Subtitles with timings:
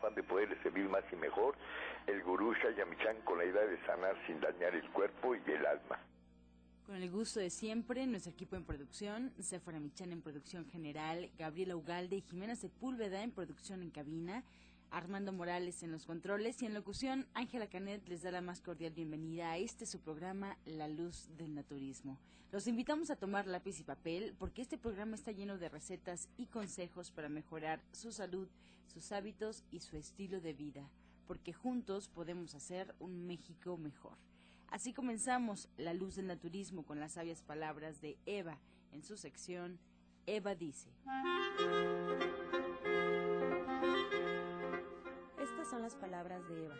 [0.00, 1.54] afán de poderle servir más y mejor,
[2.06, 5.98] el gurú Shayamichan con la idea de sanar sin dañar el cuerpo y el alma.
[6.86, 11.76] Con el gusto de siempre, nuestro equipo en producción, Sephora Michan en producción general, Gabriela
[11.76, 14.42] Ugalde y Jimena Sepúlveda en producción en cabina,
[14.90, 18.92] Armando Morales en los controles y en locución, Ángela Canet les da la más cordial
[18.92, 22.18] bienvenida a este su programa La Luz del Naturismo.
[22.52, 26.46] Los invitamos a tomar lápiz y papel porque este programa está lleno de recetas y
[26.46, 28.48] consejos para mejorar su salud,
[28.86, 30.88] sus hábitos y su estilo de vida,
[31.26, 34.16] porque juntos podemos hacer un México mejor.
[34.68, 38.58] Así comenzamos La Luz del Naturismo con las sabias palabras de Eva
[38.92, 39.78] en su sección
[40.26, 40.90] Eva dice.
[45.64, 46.76] Son las palabras de Eva.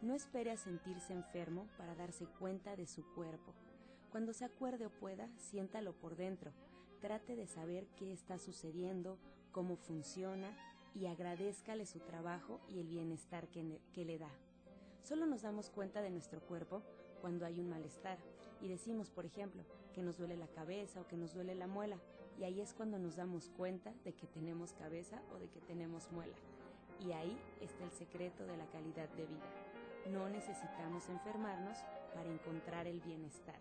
[0.00, 3.52] No espere a sentirse enfermo para darse cuenta de su cuerpo.
[4.10, 6.52] Cuando se acuerde o pueda, siéntalo por dentro.
[7.00, 9.18] Trate de saber qué está sucediendo,
[9.50, 10.56] cómo funciona
[10.94, 14.30] y agradezcale su trabajo y el bienestar que le da.
[15.02, 16.82] Solo nos damos cuenta de nuestro cuerpo
[17.20, 18.18] cuando hay un malestar
[18.60, 21.98] y decimos, por ejemplo, que nos duele la cabeza o que nos duele la muela
[22.38, 26.10] y ahí es cuando nos damos cuenta de que tenemos cabeza o de que tenemos
[26.12, 26.36] muela.
[27.00, 29.46] Y ahí está el secreto de la calidad de vida.
[30.10, 31.78] No necesitamos enfermarnos
[32.14, 33.58] para encontrar el bienestar.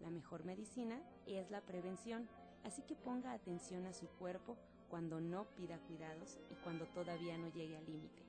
[0.00, 2.28] La mejor medicina es la prevención,
[2.64, 4.56] así que ponga atención a su cuerpo
[4.88, 8.22] cuando no pida cuidados y cuando todavía no llegue al límite.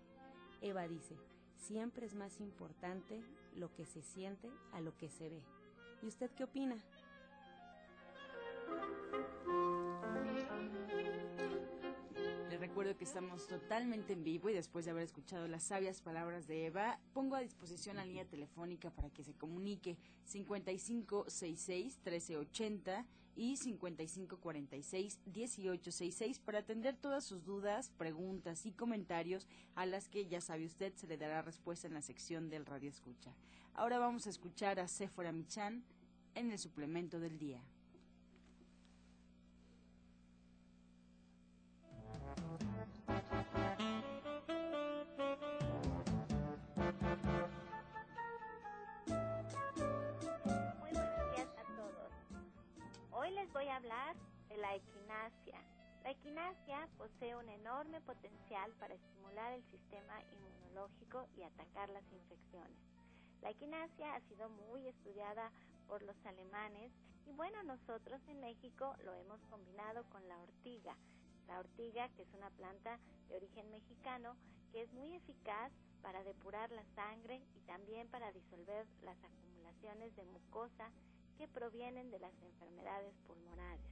[0.61, 1.16] Eva dice,
[1.55, 3.22] siempre es más importante
[3.55, 5.41] lo que se siente a lo que se ve.
[6.01, 6.77] ¿Y usted qué opina?
[12.78, 16.67] Recuerdo que estamos totalmente en vivo y después de haber escuchado las sabias palabras de
[16.67, 19.97] Eva, pongo a disposición la línea telefónica para que se comunique
[20.31, 23.03] 5566-1380
[23.36, 30.67] y 5546-1866 para atender todas sus dudas, preguntas y comentarios a las que ya sabe
[30.67, 33.34] usted se le dará respuesta en la sección del Radio Escucha.
[33.73, 35.84] Ahora vamos a escuchar a Sephora Michan
[36.35, 37.63] en el suplemento del día.
[53.57, 54.16] Voy a hablar
[54.50, 55.59] de la equinacia.
[56.03, 62.78] La equinacia posee un enorme potencial para estimular el sistema inmunológico y atacar las infecciones.
[63.41, 65.51] La equinacia ha sido muy estudiada
[65.88, 66.91] por los alemanes
[67.25, 70.95] y bueno, nosotros en México lo hemos combinado con la ortiga.
[71.47, 74.38] La ortiga, que es una planta de origen mexicano,
[74.72, 75.72] que es muy eficaz
[76.03, 80.91] para depurar la sangre y también para disolver las acumulaciones de mucosa
[81.38, 83.86] que provienen de las enfermedades pulmonares.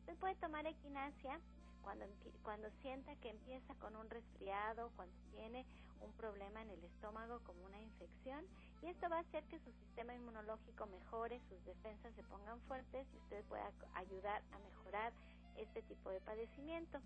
[0.00, 1.40] Usted puede tomar equinacia
[1.82, 2.04] cuando,
[2.42, 5.64] cuando sienta que empieza con un resfriado, cuando tiene
[6.00, 8.44] un problema en el estómago como una infección
[8.82, 13.06] y esto va a hacer que su sistema inmunológico mejore, sus defensas se pongan fuertes
[13.14, 15.12] y usted pueda ayudar a mejorar
[15.56, 16.98] este tipo de padecimiento.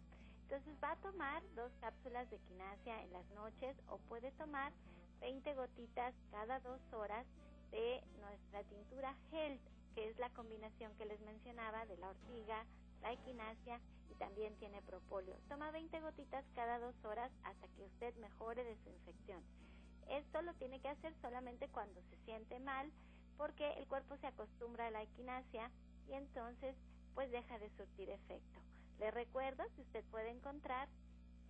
[0.43, 4.73] Entonces va a tomar dos cápsulas de equinacia en las noches o puede tomar
[5.21, 7.27] 20 gotitas cada dos horas
[7.71, 12.67] de nuestra tintura Health que es la combinación que les mencionaba de la ortiga,
[13.01, 13.81] la equinacia
[14.11, 15.35] y también tiene propóleo.
[15.49, 19.43] Toma 20 gotitas cada dos horas hasta que usted mejore de su infección.
[20.11, 22.93] Esto lo tiene que hacer solamente cuando se siente mal
[23.39, 25.71] porque el cuerpo se acostumbra a la equinacia
[26.07, 26.77] y entonces
[27.15, 28.61] pues deja de surtir efecto.
[28.99, 30.89] Le recuerdo que usted puede encontrar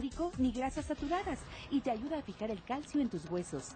[0.37, 1.39] ni grasas saturadas
[1.69, 3.75] y te ayuda a fijar el calcio en tus huesos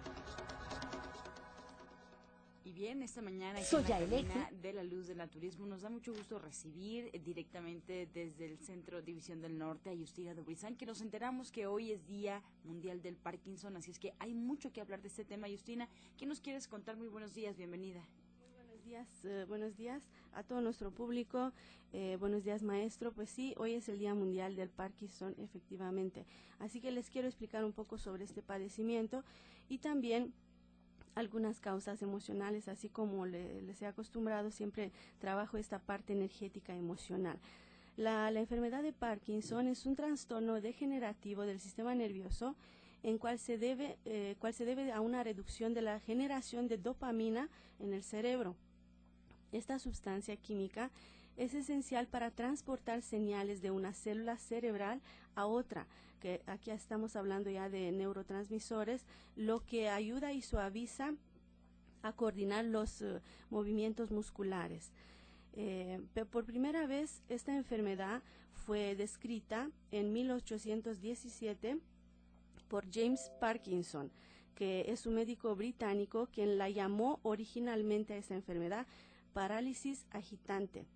[2.76, 3.86] bien, esta mañana Electric.
[3.86, 9.00] cabina de la luz del naturismo nos da mucho gusto recibir directamente desde el Centro
[9.00, 13.16] División del Norte a Justina Dubrizán, que nos enteramos que hoy es Día Mundial del
[13.16, 15.48] Parkinson, así es que hay mucho que hablar de este tema.
[15.48, 15.88] Justina,
[16.18, 16.98] ¿qué nos quieres contar?
[16.98, 18.02] Muy buenos días, bienvenida.
[18.86, 21.50] Buenos días, eh, buenos días a todo nuestro público.
[21.92, 23.10] Eh, buenos días, maestro.
[23.10, 26.24] Pues sí, hoy es el Día Mundial del Parkinson, efectivamente.
[26.60, 29.24] Así que les quiero explicar un poco sobre este padecimiento
[29.68, 30.32] y también
[31.16, 37.40] algunas causas emocionales, así como le- les he acostumbrado, siempre trabajo esta parte energética emocional.
[37.96, 42.54] La, la enfermedad de Parkinson es un trastorno degenerativo del sistema nervioso
[43.02, 46.78] en cual se debe, eh, cual se debe a una reducción de la generación de
[46.78, 47.48] dopamina
[47.80, 48.54] en el cerebro.
[49.52, 50.90] Esta sustancia química
[51.36, 55.00] es esencial para transportar señales de una célula cerebral
[55.34, 55.86] a otra,
[56.20, 59.04] que aquí estamos hablando ya de neurotransmisores,
[59.36, 61.14] lo que ayuda y suaviza
[62.02, 63.20] a coordinar los eh,
[63.50, 64.90] movimientos musculares.
[65.54, 66.00] Eh,
[66.30, 68.22] por primera vez esta enfermedad
[68.52, 71.78] fue descrita en 1817
[72.68, 74.10] por James Parkinson,
[74.54, 78.86] que es un médico británico quien la llamó originalmente a esta enfermedad
[79.36, 80.86] parálisis agitante.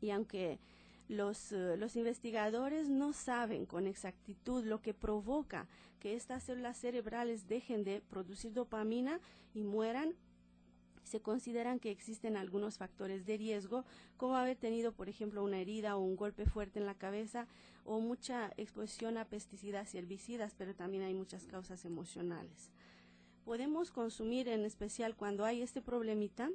[0.00, 0.58] Y aunque
[1.06, 5.68] los, eh, los investigadores no saben con exactitud lo que provoca
[6.00, 9.20] que estas células cerebrales dejen de producir dopamina
[9.54, 10.16] y mueran,
[11.04, 13.84] se consideran que existen algunos factores de riesgo,
[14.16, 17.46] como haber tenido, por ejemplo, una herida o un golpe fuerte en la cabeza
[17.84, 22.72] o mucha exposición a pesticidas y herbicidas, pero también hay muchas causas emocionales.
[23.44, 26.50] Podemos consumir, en especial cuando hay este problemita,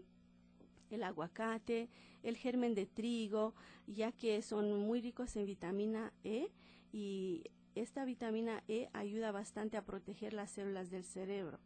[0.90, 1.90] el aguacate,
[2.24, 3.54] el germen de trigo,
[3.88, 6.52] ya que son muy ricos en vitamina E
[6.92, 7.44] y
[7.76, 11.60] esta vitamina E ayuda bastante a proteger las células del cerebro.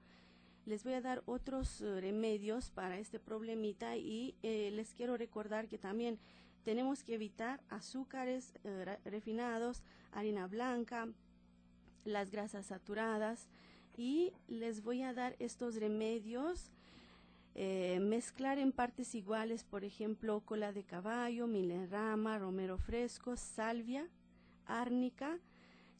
[0.65, 5.67] Les voy a dar otros eh, remedios para este problemita y eh, les quiero recordar
[5.67, 6.19] que también
[6.63, 11.09] tenemos que evitar azúcares eh, refinados, harina blanca,
[12.05, 13.49] las grasas saturadas
[13.97, 16.71] y les voy a dar estos remedios
[17.55, 24.09] eh, mezclar en partes iguales, por ejemplo, cola de caballo, milenrama, romero fresco, salvia,
[24.65, 25.39] árnica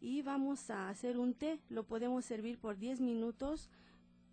[0.02, 1.60] y vamos a hacer un té.
[1.70, 3.70] Lo podemos servir por 10 minutos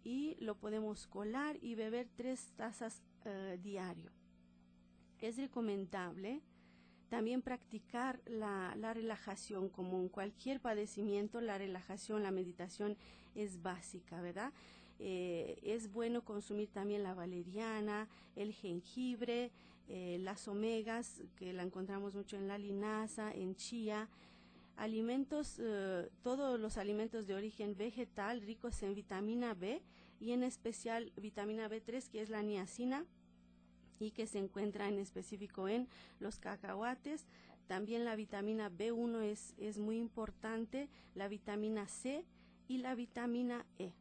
[0.02, 4.11] y lo podemos colar y beber tres tazas eh, diario.
[5.20, 6.40] Es recomendable
[7.11, 12.96] también practicar la, la relajación, como en cualquier padecimiento, la relajación, la meditación
[13.34, 14.52] es básica, ¿verdad?
[15.02, 18.06] Eh, es bueno consumir también la valeriana,
[18.37, 19.50] el jengibre,
[19.88, 24.11] eh, las omegas, que la encontramos mucho en la linaza, en chía,
[24.76, 29.82] alimentos, eh, todos los alimentos de origen vegetal ricos en vitamina B
[30.20, 33.06] y en especial vitamina B3, que es la niacina
[33.99, 35.88] y que se encuentra en específico en
[36.19, 37.25] los cacahuates.
[37.69, 42.26] También la vitamina B1 es, es muy importante, la vitamina C
[42.69, 43.93] y la vitamina E.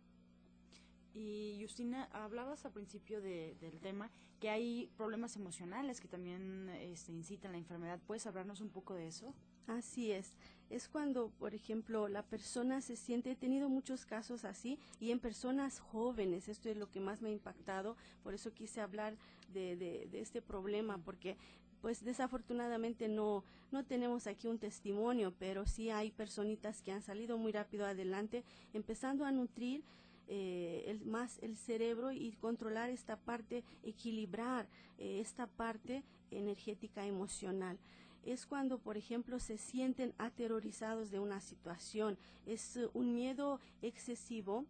[1.20, 7.12] Y Justina, hablabas al principio de- del tema que hay problemas emocionales que también este,
[7.12, 8.00] incitan la enfermedad.
[8.08, 9.34] ¿Puedes hablarnos un poco de eso?
[9.68, 10.34] Así es.
[10.70, 15.20] Es cuando, por ejemplo, la persona se siente, he tenido muchos casos así, y en
[15.20, 19.18] personas jóvenes, esto es lo que más me ha impactado, por eso quise hablar
[19.54, 21.36] de, de- de este problema, porque
[21.82, 27.38] pues desafortunadamente no, no tenemos aquí un testimonio, pero sí hay personitas que han salido
[27.38, 29.84] muy rápido adelante, empezando a nutrir
[30.32, 34.68] eh, el, más el cerebro y controlar esta parte, equilibrar
[35.00, 37.80] eh, esta parte energética emocional.
[38.24, 44.66] Es cuando, por ejemplo, se sienten aterrorizados de una situación, es eh, un miedo excesivo,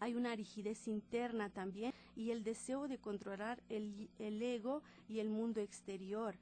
[0.00, 5.28] hay una rigidez interna también y el deseo de controlar el, el ego y el
[5.28, 6.34] mundo exterior.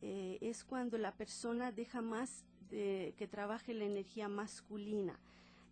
[0.00, 5.18] Es cuando la persona deja más que trabaje la energía masculina.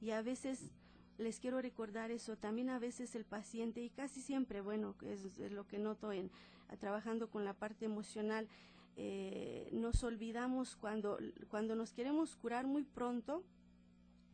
[0.01, 0.71] Y a veces
[1.19, 5.53] les quiero recordar eso, también a veces el paciente y casi siempre, bueno, es, es
[5.53, 6.31] lo que noto en
[6.81, 8.49] trabajando con la parte emocional,
[8.97, 11.19] eh, nos olvidamos cuando,
[11.49, 13.43] cuando nos queremos curar muy pronto,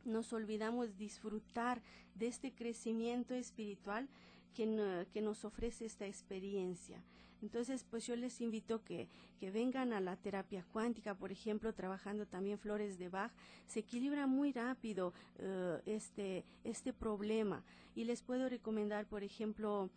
[0.05, 1.83] nos olvidamos disfrutar
[2.15, 4.09] de este crecimiento espiritual
[4.55, 7.03] que, que nos ofrece esta experiencia.
[7.43, 9.09] Entonces, pues yo les invito que,
[9.41, 13.33] vengan a la terapia cuántica, por ejemplo, trabajando también flores de Bach,
[13.67, 17.63] se equilibra muy rápido eh, este, este problema.
[17.95, 19.89] Y les puedo recomendar, por ejemplo,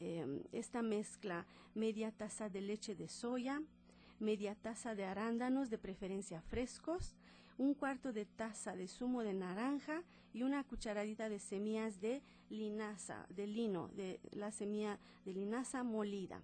[0.00, 3.62] eh, esta mezcla, media taza de leche de soya,
[4.18, 7.14] media taza de arándanos, de preferencia frescos,
[7.58, 10.02] un cuarto de taza de zumo de naranja
[10.34, 16.40] y una cucharadita de semillas de linaza, de lino, de la semilla de linaza molida.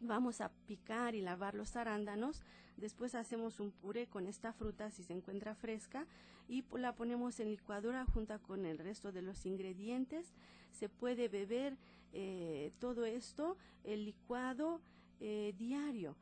[0.00, 2.42] Vamos a picar y lavar los arándanos.
[2.76, 6.06] Después hacemos un puré con esta fruta si se encuentra fresca
[6.48, 10.32] y la ponemos en licuadora junto con el resto de los ingredientes.
[10.70, 11.76] Se puede beber
[12.12, 14.80] eh, todo esto, el licuado
[15.20, 16.16] eh, diario.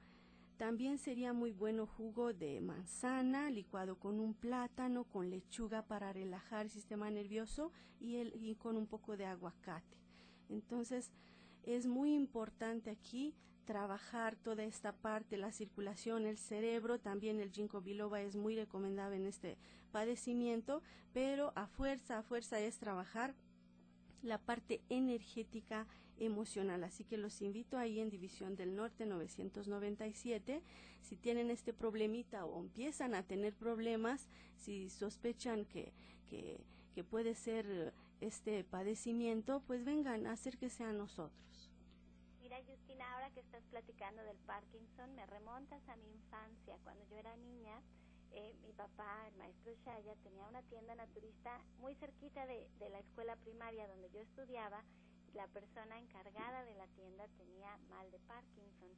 [0.56, 6.64] También sería muy bueno jugo de manzana licuado con un plátano, con lechuga para relajar
[6.64, 9.98] el sistema nervioso y, el, y con un poco de aguacate.
[10.48, 11.10] Entonces,
[11.62, 13.34] es muy importante aquí
[13.66, 19.16] trabajar toda esta parte, la circulación, el cerebro, también el ginkgo biloba es muy recomendable
[19.16, 19.58] en este
[19.92, 20.82] padecimiento,
[21.12, 23.34] pero a fuerza, a fuerza es trabajar
[24.22, 25.86] la parte energética
[26.18, 26.84] emocional.
[26.84, 30.62] Así que los invito ahí en División del Norte 997.
[31.02, 35.92] Si tienen este problemita o empiezan a tener problemas, si sospechan que,
[36.30, 36.58] que,
[36.94, 41.45] que puede ser este padecimiento, pues vengan, acérquese a nosotros.
[42.66, 46.76] Justina, ahora que estás platicando del Parkinson, me remontas a mi infancia.
[46.82, 47.80] Cuando yo era niña,
[48.32, 52.98] eh, mi papá, el maestro Shaya, tenía una tienda naturista muy cerquita de, de la
[52.98, 54.82] escuela primaria donde yo estudiaba.
[55.34, 58.90] La persona encargada de la tienda tenía mal de Parkinson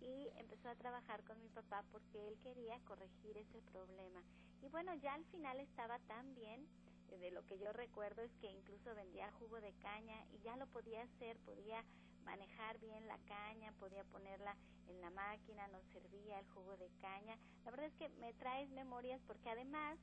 [0.00, 4.22] y empezó a trabajar con mi papá porque él quería corregir ese problema.
[4.62, 6.68] Y bueno, ya al final estaba tan bien
[7.08, 10.56] eh, de lo que yo recuerdo es que incluso vendía jugo de caña y ya
[10.56, 11.82] lo podía hacer, podía
[12.26, 14.54] manejar bien la caña, podía ponerla
[14.88, 17.38] en la máquina, nos servía el jugo de caña.
[17.64, 19.98] La verdad es que me traes memorias porque además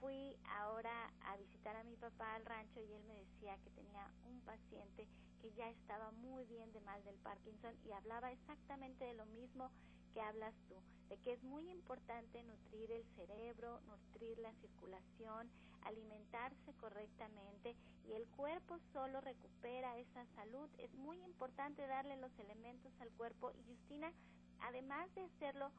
[0.00, 4.10] fui ahora a visitar a mi papá al rancho y él me decía que tenía
[4.24, 5.06] un paciente
[5.40, 9.70] que ya estaba muy bien de mal del Parkinson y hablaba exactamente de lo mismo
[10.12, 10.76] que hablas tú,
[11.08, 15.50] de que es muy importante nutrir el cerebro, nutrir la circulación,
[15.82, 17.74] alimentarse correctamente
[18.06, 20.68] y el cuerpo solo recupera esa salud.
[20.78, 24.12] Es muy importante darle los elementos al cuerpo y Justina,
[24.60, 25.70] además de hacerlo,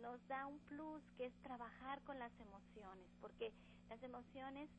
[0.00, 3.52] nos da un plus que es trabajar con las emociones, porque
[3.88, 4.70] las emociones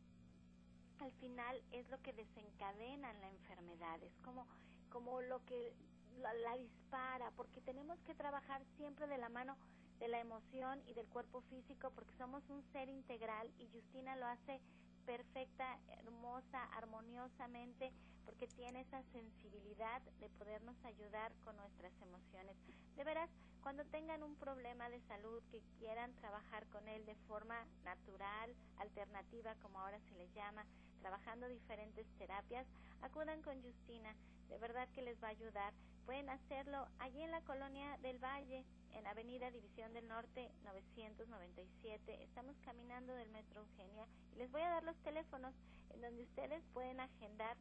[0.99, 4.47] al final es lo que desencadenan la enfermedad, es como,
[4.89, 5.73] como lo que
[6.19, 9.57] la, la dispara, porque tenemos que trabajar siempre de la mano
[9.99, 14.25] de la emoción y del cuerpo físico porque somos un ser integral y Justina lo
[14.25, 14.59] hace
[15.05, 17.91] perfecta, hermosa, armoniosamente,
[18.25, 22.55] porque tiene esa sensibilidad de podernos ayudar con nuestras emociones.
[22.95, 23.29] De veras,
[23.61, 29.55] cuando tengan un problema de salud que quieran trabajar con él de forma natural, alternativa,
[29.61, 30.65] como ahora se le llama,
[31.03, 32.65] trabajando diferentes terapias,
[33.01, 34.15] acudan con Justina,
[34.47, 35.73] de verdad que les va a ayudar.
[36.05, 42.23] Pueden hacerlo allí en la colonia del Valle, en Avenida División del Norte 997.
[42.23, 45.53] Estamos caminando del Metro Eugenia y les voy a dar los teléfonos
[45.89, 47.57] en donde ustedes pueden agendar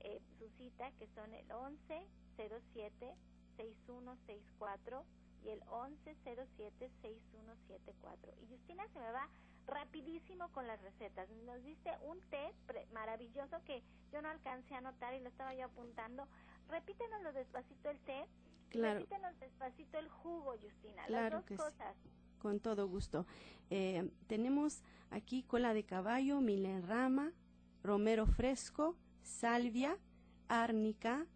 [0.00, 3.16] eh, su cita, que son el 1107
[3.56, 5.04] 6164
[5.42, 8.32] y el 1107 6174.
[8.42, 9.28] Y Justina se me va
[9.66, 11.28] rapidísimo con las recetas.
[11.44, 12.52] Nos diste un té
[12.92, 13.82] maravilloso que
[14.12, 16.26] yo no alcancé a anotar y lo estaba yo apuntando.
[16.68, 18.26] Repítenoslo despacito el té.
[18.70, 19.00] Claro.
[19.00, 21.04] Repítenos despacito el jugo, Justina.
[21.06, 21.62] Claro las dos que sí.
[21.62, 21.96] cosas.
[22.38, 23.26] Con todo gusto.
[23.70, 27.32] Eh, tenemos aquí cola de caballo, milenrama,
[27.82, 29.98] romero fresco, salvia,
[30.48, 31.26] árnica,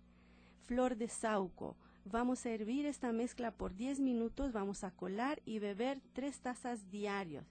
[0.66, 1.76] flor de sauco.
[2.04, 6.90] Vamos a hervir esta mezcla por 10 minutos, vamos a colar y beber tres tazas
[6.90, 7.44] diarios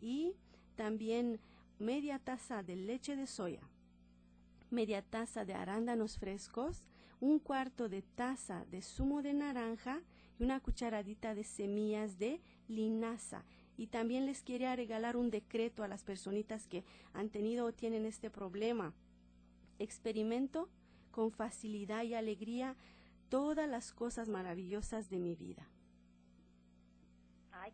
[0.00, 0.34] y
[0.76, 1.40] también
[1.78, 3.62] media taza de leche de soya,
[4.70, 6.84] media taza de arándanos frescos,
[7.20, 10.02] un cuarto de taza de zumo de naranja
[10.38, 13.44] y una cucharadita de semillas de linaza.
[13.76, 18.04] Y también les quería regalar un decreto a las personitas que han tenido o tienen
[18.04, 18.92] este problema.
[19.78, 20.68] Experimento
[21.10, 22.76] con facilidad y alegría
[23.30, 25.69] todas las cosas maravillosas de mi vida.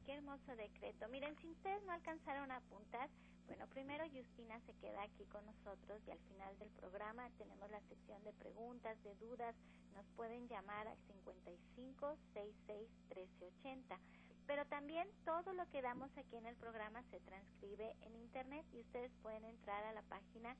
[0.04, 1.08] Qué hermoso decreto.
[1.08, 3.08] Miren, si ustedes no alcanzaron a apuntar,
[3.46, 7.80] bueno, primero Justina se queda aquí con nosotros y al final del programa tenemos la
[7.82, 9.54] sección de preguntas, de dudas.
[9.94, 13.98] Nos pueden llamar al 55 66 1380.
[14.46, 18.80] Pero también todo lo que damos aquí en el programa se transcribe en internet y
[18.80, 20.56] ustedes pueden entrar a la página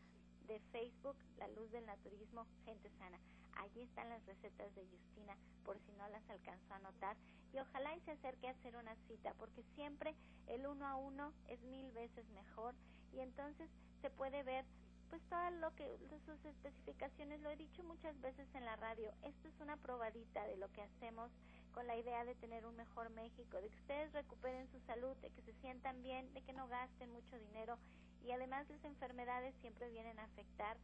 [0.46, 3.18] de Facebook La Luz del Naturismo Gente Sana.
[3.56, 7.16] Allí están las recetas de Justina por si no las alcanzó a notar.
[7.52, 10.14] Y ojalá y se acerque a hacer una cita porque siempre
[10.46, 12.74] el uno a uno es mil veces mejor.
[13.12, 13.68] Y entonces
[14.02, 14.64] se puede ver
[15.08, 17.40] pues todo lo que sus especificaciones.
[17.40, 20.82] Lo he dicho muchas veces en la radio esto es una probadita de lo que
[20.82, 21.30] hacemos
[21.72, 25.30] con la idea de tener un mejor México, de que ustedes recuperen su salud, de
[25.30, 27.78] que se sientan bien, de que no gasten mucho dinero
[28.26, 30.76] y además las enfermedades siempre vienen a afectar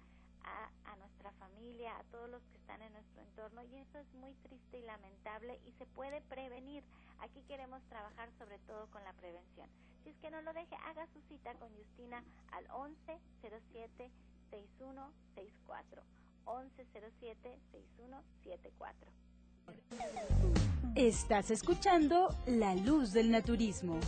[0.45, 4.35] a, nuestra familia, a todos los que están en nuestro entorno y eso es muy
[4.43, 6.85] triste y lamentable y se puede prevenir.
[7.21, 9.69] Aquí queremos trabajar sobre todo con la prevención.
[10.03, 12.23] Si es que no lo deje, haga su cita con Justina
[12.53, 14.11] al 1107
[14.51, 16.03] 6164.
[16.47, 19.11] 1107 6174.
[20.97, 23.99] Estás escuchando La Luz del Naturismo.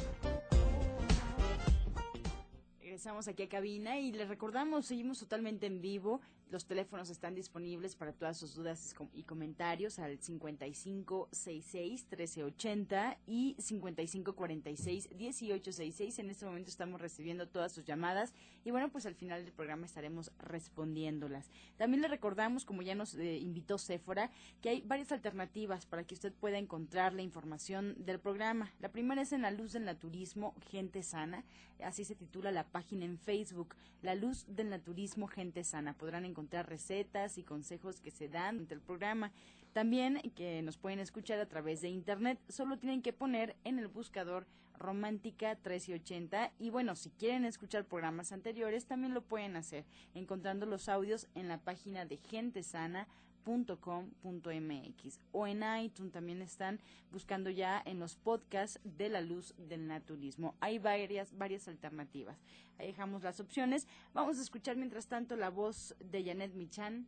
[2.94, 6.20] Regresamos aquí a cabina y les recordamos, seguimos totalmente en vivo.
[6.50, 16.20] Los teléfonos están disponibles para todas sus dudas y comentarios al 5566-1380 y 5546-1866.
[16.20, 18.32] En este momento estamos recibiendo todas sus llamadas
[18.64, 21.50] y bueno, pues al final del programa estaremos respondiéndolas.
[21.76, 26.14] También le recordamos, como ya nos eh, invitó Sephora, que hay varias alternativas para que
[26.14, 28.72] usted pueda encontrar la información del programa.
[28.78, 31.44] La primera es en la luz del naturismo, gente sana.
[31.82, 35.94] Así se titula la página en Facebook, La Luz del Naturismo Gente Sana.
[35.94, 39.32] Podrán encontrar recetas y consejos que se dan durante el programa.
[39.72, 42.38] También que nos pueden escuchar a través de internet.
[42.48, 44.46] Solo tienen que poner en el buscador
[44.78, 49.84] Romántica 1380 y bueno, si quieren escuchar programas anteriores también lo pueden hacer
[50.14, 53.08] encontrando los audios en la página de Gente Sana
[53.44, 59.86] .com.mx o en iTunes también están buscando ya en los podcasts de la luz del
[59.86, 60.54] naturismo.
[60.60, 62.42] Hay varias, varias alternativas.
[62.78, 63.86] Ahí dejamos las opciones.
[64.12, 67.06] Vamos a escuchar mientras tanto la voz de Janet Michan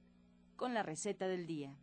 [0.57, 1.75] con la receta del día.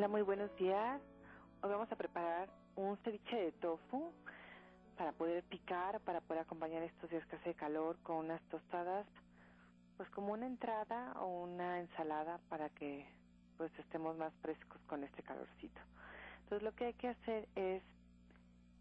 [0.00, 1.02] Hola, muy buenos días.
[1.60, 4.14] Hoy vamos a preparar un ceviche de tofu
[4.96, 9.06] para poder picar, para poder acompañar estos días que hace calor con unas tostadas,
[9.98, 13.06] pues como una entrada o una ensalada para que
[13.58, 15.82] pues estemos más frescos con este calorcito.
[16.44, 17.82] Entonces lo que hay que hacer es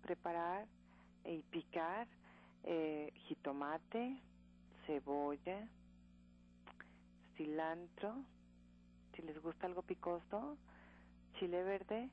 [0.01, 0.67] preparar
[1.25, 2.07] y picar
[2.63, 4.21] eh, jitomate,
[4.87, 5.67] cebolla,
[7.35, 8.23] cilantro,
[9.13, 10.57] si les gusta algo picoso,
[11.39, 12.09] chile verde,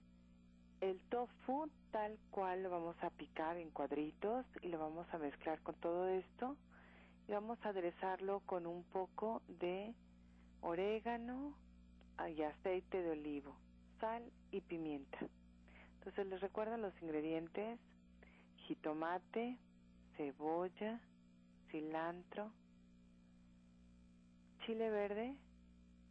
[0.80, 5.60] el tofu tal cual lo vamos a picar en cuadritos y lo vamos a mezclar
[5.62, 6.56] con todo esto
[7.26, 9.94] y vamos a aderezarlo con un poco de
[10.60, 11.56] orégano
[12.36, 13.56] y aceite de olivo,
[14.00, 15.18] sal y pimienta.
[15.98, 17.80] Entonces les recuerdo los ingredientes,
[18.68, 19.58] jitomate,
[20.16, 21.00] cebolla,
[21.72, 22.52] cilantro,
[24.64, 25.36] chile verde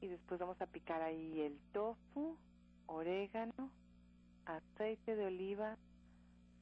[0.01, 2.37] y después vamos a picar ahí el tofu
[2.87, 3.71] orégano,
[4.45, 5.77] aceite de oliva,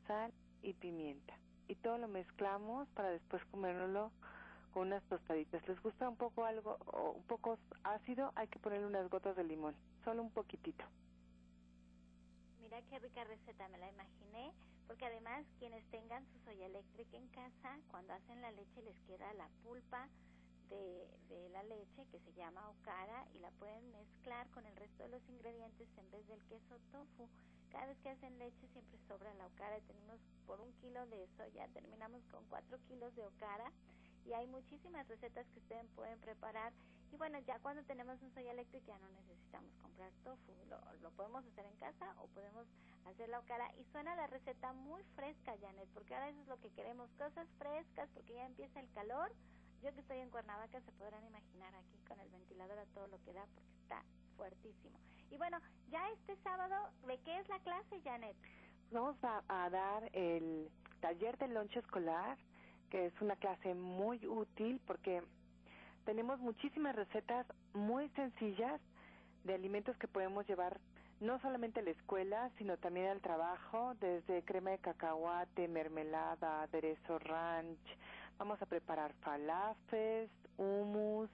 [0.07, 1.37] sal y pimienta.
[1.67, 4.11] Y todo lo mezclamos para después comérnoslo
[4.73, 5.65] con unas tostaditas.
[5.67, 8.31] ¿Les gusta un poco algo o un poco ácido?
[8.35, 10.83] Hay que ponerle unas gotas de limón, solo un poquitito.
[12.61, 14.51] Mira qué rica receta, me la imaginé,
[14.87, 19.31] porque además quienes tengan su soya eléctrica en casa, cuando hacen la leche les queda
[19.33, 20.07] la pulpa
[20.69, 25.09] de, la leche que se llama okara y la pueden mezclar con el resto de
[25.09, 27.29] los ingredientes en vez del queso tofu.
[27.71, 29.79] Cada vez que hacen leche siempre sobra la okara.
[29.81, 33.71] Tenemos por un kilo de soya, terminamos con cuatro kilos de okara
[34.25, 36.73] y hay muchísimas recetas que ustedes pueden preparar.
[37.11, 40.53] Y bueno, ya cuando tenemos un soya eléctrica ya no necesitamos comprar tofu.
[40.69, 42.65] Lo, lo podemos hacer en casa o podemos
[43.05, 43.71] hacer la okara.
[43.77, 47.47] Y suena la receta muy fresca, Janet, porque ahora eso es lo que queremos, cosas
[47.59, 49.31] frescas, porque ya empieza el calor
[49.83, 53.21] yo que estoy en Cuernavaca se podrán imaginar aquí con el ventilador a todo lo
[53.23, 54.01] que da porque está
[54.37, 54.97] fuertísimo.
[55.29, 55.59] Y bueno,
[55.91, 58.35] ya este sábado, ¿de qué es la clase, Janet?
[58.91, 60.69] Vamos a, dar el
[61.01, 62.37] taller del lonche escolar,
[62.89, 65.21] que es una clase muy útil porque
[66.05, 68.79] tenemos muchísimas recetas muy sencillas
[69.43, 70.79] de alimentos que podemos llevar
[71.19, 77.19] no solamente a la escuela, sino también al trabajo, desde crema de cacahuate, mermelada, aderezo
[77.19, 77.97] ranch,
[78.37, 81.29] Vamos a preparar falafes, hummus,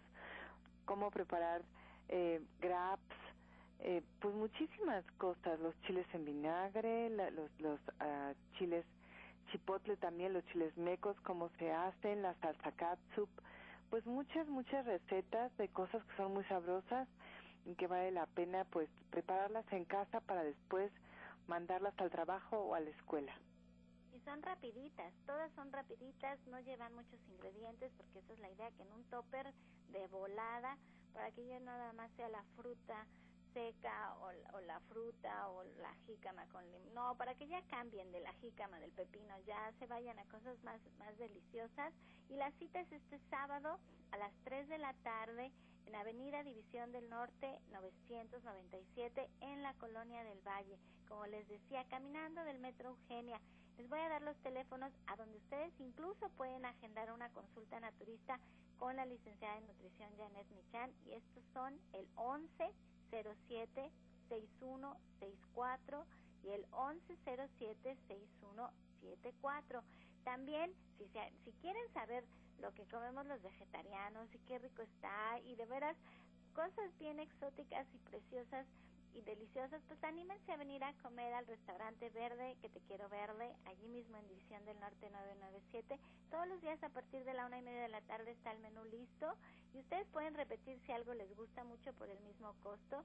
[0.85, 1.61] cómo preparar
[2.09, 3.15] eh, graps,
[3.79, 8.85] eh, pues muchísimas cosas, los chiles en vinagre, los, los uh, chiles
[9.51, 13.29] chipotle también, los chiles mecos, cómo se hacen, la salsa catsup,
[13.89, 17.07] pues muchas, muchas recetas de cosas que son muy sabrosas
[17.65, 20.91] y que vale la pena pues prepararlas en casa para después
[21.47, 23.33] mandarlas al trabajo o a la escuela
[24.23, 28.83] son rapiditas, todas son rapiditas, no llevan muchos ingredientes porque esa es la idea, que
[28.83, 29.53] en un topper
[29.89, 30.77] de volada
[31.13, 33.07] para que ya nada más sea la fruta
[33.53, 36.93] seca o, la fruta o la jícama con limón.
[36.93, 40.61] No, para que ya cambien de la jícama, del pepino, ya se vayan a cosas
[40.63, 41.93] más, más deliciosas.
[42.29, 43.79] Y la cita es este sábado
[44.11, 45.51] a las 3 de la tarde
[45.85, 50.77] en Avenida División del Norte 997 en la Colonia del Valle.
[51.07, 53.41] Como les decía, caminando del Metro Eugenia.
[53.79, 58.37] Les voy a dar los teléfonos a donde ustedes incluso pueden agendar una consulta naturista
[58.77, 62.73] con la licenciada en nutrición Janet Michan y estos son el 11
[63.09, 63.89] 07
[64.27, 66.05] 6164
[66.43, 69.81] y el 1107 6174.
[70.25, 71.09] También, si,
[71.45, 72.25] si quieren saber
[72.59, 75.95] lo que comemos los vegetarianos y qué rico está y de veras
[76.53, 78.67] cosas bien exóticas y preciosas
[79.13, 83.55] y deliciosas, pues anímense a venir a comer al restaurante verde que te quiero verle,
[83.65, 85.99] allí mismo en División del Norte 997.
[86.29, 88.59] Todos los días a partir de la una y media de la tarde está el
[88.59, 89.35] menú listo
[89.73, 93.03] y ustedes pueden repetir si algo les gusta mucho por el mismo costo.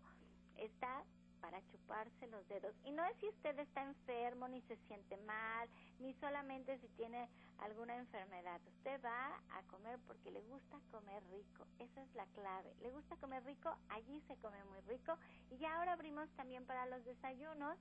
[0.57, 1.05] Está
[1.45, 2.75] para chuparse los dedos.
[2.85, 7.29] Y no es si usted está enfermo, ni se siente mal, ni solamente si tiene
[7.59, 8.63] alguna enfermedad.
[8.79, 11.67] Usted va a comer porque le gusta comer rico.
[11.79, 12.73] Esa es la clave.
[12.81, 15.19] Le gusta comer rico, allí se come muy rico.
[15.51, 17.77] Y ya ahora abrimos también para los desayunos,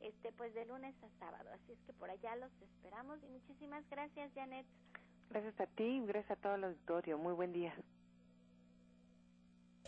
[0.00, 1.50] este pues de lunes a sábado.
[1.52, 3.22] Así es que por allá los esperamos.
[3.22, 4.66] Y muchísimas gracias, Janet.
[5.30, 7.16] Gracias a ti, gracias a todo el auditorio.
[7.16, 7.72] Muy buen día.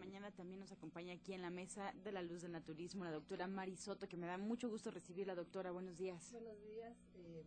[0.00, 3.46] mañana también nos acompaña aquí en la mesa de la luz del naturismo la doctora
[3.46, 5.72] Mari Soto, que me da mucho gusto recibir la doctora.
[5.72, 6.32] Buenos días.
[6.32, 7.44] Buenos días, eh,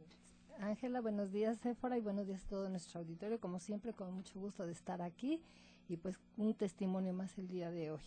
[0.60, 3.40] Ángela, buenos días, Sephora, y buenos días a todo nuestro auditorio.
[3.40, 5.42] Como siempre, con mucho gusto de estar aquí
[5.90, 8.04] y pues un testimonio más el día de hoy.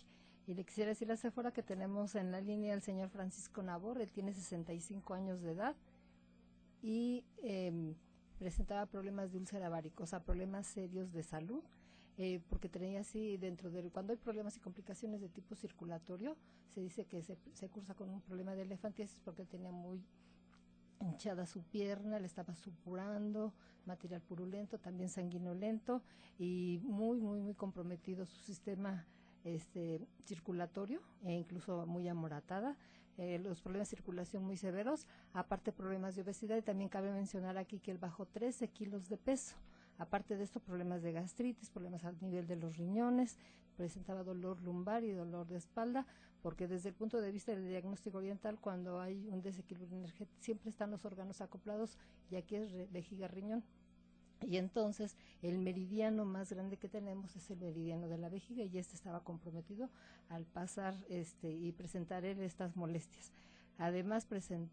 [0.46, 4.00] Y le quisiera decir a Sephora que tenemos en la línea al señor Francisco Nabor,
[4.00, 5.74] él tiene 65 años de edad
[6.82, 7.96] y em,
[8.38, 11.64] presentaba problemas de úlcera varicosa, problemas serios de salud
[12.18, 16.36] eh, porque tenía así dentro de cuando hay problemas y complicaciones de tipo circulatorio,
[16.70, 20.02] se dice que se, cursa con un problema de elefantiasis porque tenía muy
[21.00, 23.52] hinchada su pierna, le estaba supurando,
[23.84, 26.02] material purulento, también sanguinolento
[26.38, 29.06] y muy, muy, muy comprometido su sistema
[29.44, 32.78] este, circulatorio e incluso muy amoratada.
[33.18, 37.58] Eh, los problemas de circulación muy severos, aparte problemas de obesidad y también cabe mencionar
[37.58, 39.56] aquí que él bajó 13 kilos de peso.
[39.98, 43.38] Aparte de esto, problemas de gastritis, problemas al nivel de los riñones,
[43.76, 46.06] presentaba dolor lumbar y dolor de espalda,
[46.42, 50.70] porque desde el punto de vista del diagnóstico oriental, cuando hay un desequilibrio energético, siempre
[50.70, 51.98] están los órganos acoplados
[52.30, 53.64] y aquí es vejiga riñón.
[54.42, 58.78] Y entonces el meridiano más grande que tenemos es el meridiano de la vejiga y
[58.78, 59.88] este estaba comprometido
[60.28, 63.32] al pasar este y presentar estas molestias.
[63.78, 64.26] Además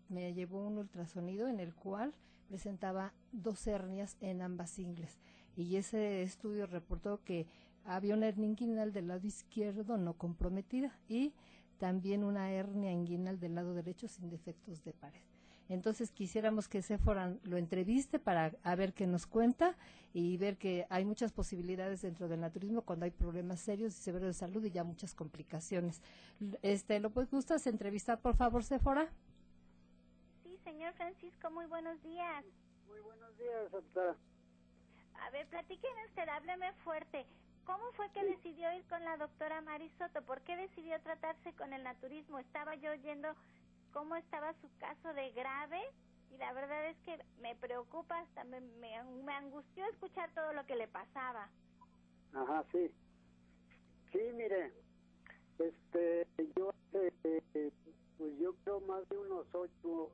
[0.09, 2.13] me llevó un ultrasonido en el cual
[2.47, 5.19] presentaba dos hernias en ambas ingles
[5.55, 7.47] y ese estudio reportó que
[7.85, 11.33] había una hernia inguinal del lado izquierdo no comprometida y
[11.79, 15.21] también una hernia inguinal del lado derecho sin defectos de pared.
[15.69, 19.75] Entonces quisiéramos que Sephora lo entreviste para a ver qué nos cuenta
[20.13, 24.27] y ver que hay muchas posibilidades dentro del naturismo cuando hay problemas serios y severos
[24.27, 26.01] de salud y ya muchas complicaciones.
[26.61, 29.09] Este, ¿Lo puedes gustas entrevistar, por favor, Sephora?
[30.63, 32.45] señor Francisco, muy buenos días.
[32.87, 34.15] Muy buenos días, doctora.
[35.21, 37.25] A ver, platíqueme usted, hábleme fuerte.
[37.65, 40.21] ¿Cómo fue que decidió ir con la doctora Marisoto?
[40.23, 42.39] ¿Por qué decidió tratarse con el naturismo?
[42.39, 43.29] Estaba yo oyendo
[43.93, 45.79] cómo estaba su caso de grave
[46.31, 48.57] y la verdad es que me preocupa, hasta me,
[49.31, 51.47] angustió escuchar todo lo que le pasaba.
[52.33, 52.91] Ajá, sí.
[54.11, 54.73] Sí, mire,
[55.59, 57.71] este, yo, eh,
[58.17, 60.11] pues yo creo más de unos ocho,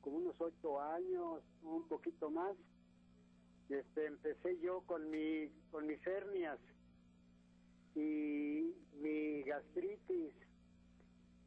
[0.00, 2.56] como unos ocho años, un poquito más,
[3.68, 6.58] este, empecé yo con mi, con mis hernias
[7.94, 10.34] y mi gastritis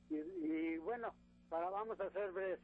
[0.09, 1.13] y, bueno,
[1.49, 2.59] para vamos a hacer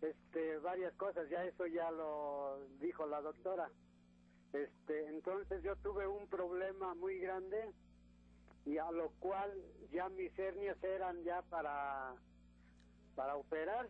[0.00, 3.70] este, varias cosas, ya eso ya lo dijo la doctora.
[4.52, 7.72] Este, entonces yo tuve un problema muy grande
[8.64, 9.50] y a lo cual
[9.90, 12.14] ya mis hernias eran ya para
[13.18, 13.88] para operar.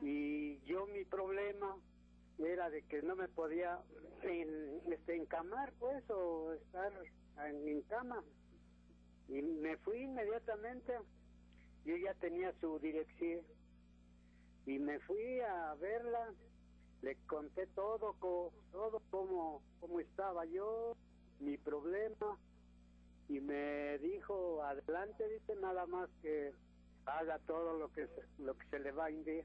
[0.00, 1.76] Y yo mi problema
[2.38, 3.80] era de que no me podía
[4.22, 6.92] en, este, encamar pues o estar
[7.46, 8.22] en, cama
[9.28, 10.92] Y me fui inmediatamente.
[11.84, 13.42] Yo ya tenía su dirección.
[14.66, 16.32] Y me fui a verla.
[17.02, 18.14] Le conté todo,
[18.72, 20.96] todo como, como estaba yo,
[21.40, 22.38] mi problema.
[23.28, 26.52] Y me dijo, adelante, dice nada más que
[27.06, 29.44] haga todo lo que se, lo que se le va a indicar.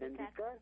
[0.00, 0.58] indicar.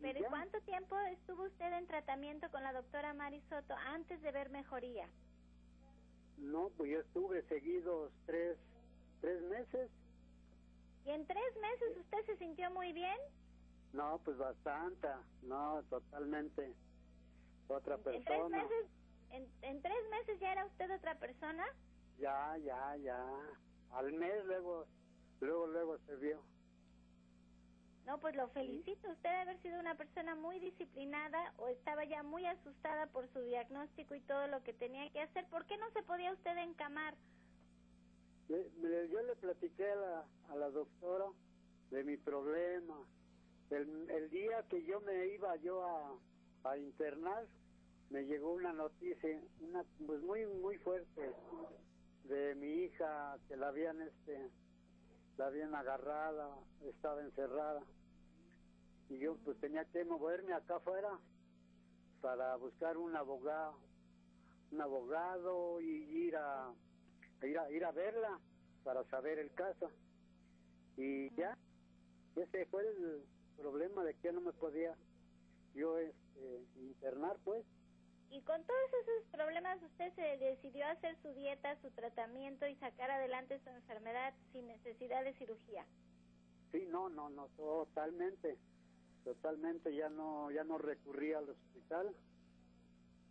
[0.00, 5.08] ¿Pero cuánto tiempo estuvo usted en tratamiento con la doctora Marisoto antes de ver mejoría?
[6.38, 8.58] No, pues yo estuve seguidos tres,
[9.20, 9.90] tres meses.
[11.04, 13.18] ¿Y en tres meses usted se sintió muy bien?
[13.92, 15.08] No, pues bastante,
[15.42, 16.74] no, totalmente.
[17.68, 18.16] Otra persona.
[18.16, 18.90] ¿En tres meses,
[19.62, 21.64] en tres meses ya era usted otra persona?
[22.18, 23.26] Ya, ya, ya.
[23.92, 24.86] Al mes luego,
[25.40, 26.53] luego, luego se vio.
[28.06, 29.10] No, pues lo felicito.
[29.10, 33.40] Usted debe haber sido una persona muy disciplinada o estaba ya muy asustada por su
[33.40, 35.46] diagnóstico y todo lo que tenía que hacer.
[35.48, 37.14] ¿Por qué no se podía usted encamar?
[38.48, 41.26] yo le platiqué a la, a la doctora
[41.90, 42.98] de mi problema.
[43.70, 46.18] El, el día que yo me iba yo a,
[46.64, 47.46] a internar,
[48.10, 51.32] me llegó una noticia, una pues muy muy fuerte
[52.24, 54.50] de mi hija que la habían este
[55.36, 57.82] la habían agarrada, estaba encerrada.
[59.08, 61.18] Y yo pues tenía que moverme acá afuera
[62.20, 63.78] para buscar un abogado,
[64.72, 66.72] un abogado y ir a,
[67.42, 68.38] ir a ir a verla
[68.82, 69.90] para saber el caso.
[70.96, 71.56] Y ya,
[72.36, 73.24] ese fue el
[73.56, 74.94] problema de que no me podía
[75.74, 77.64] yo este, internar pues.
[78.34, 83.08] Y con todos esos problemas usted se decidió hacer su dieta, su tratamiento y sacar
[83.08, 85.86] adelante su enfermedad sin necesidad de cirugía.
[86.72, 88.58] Sí, no, no, no, totalmente,
[89.22, 92.12] totalmente ya no, ya no recurrí al hospital.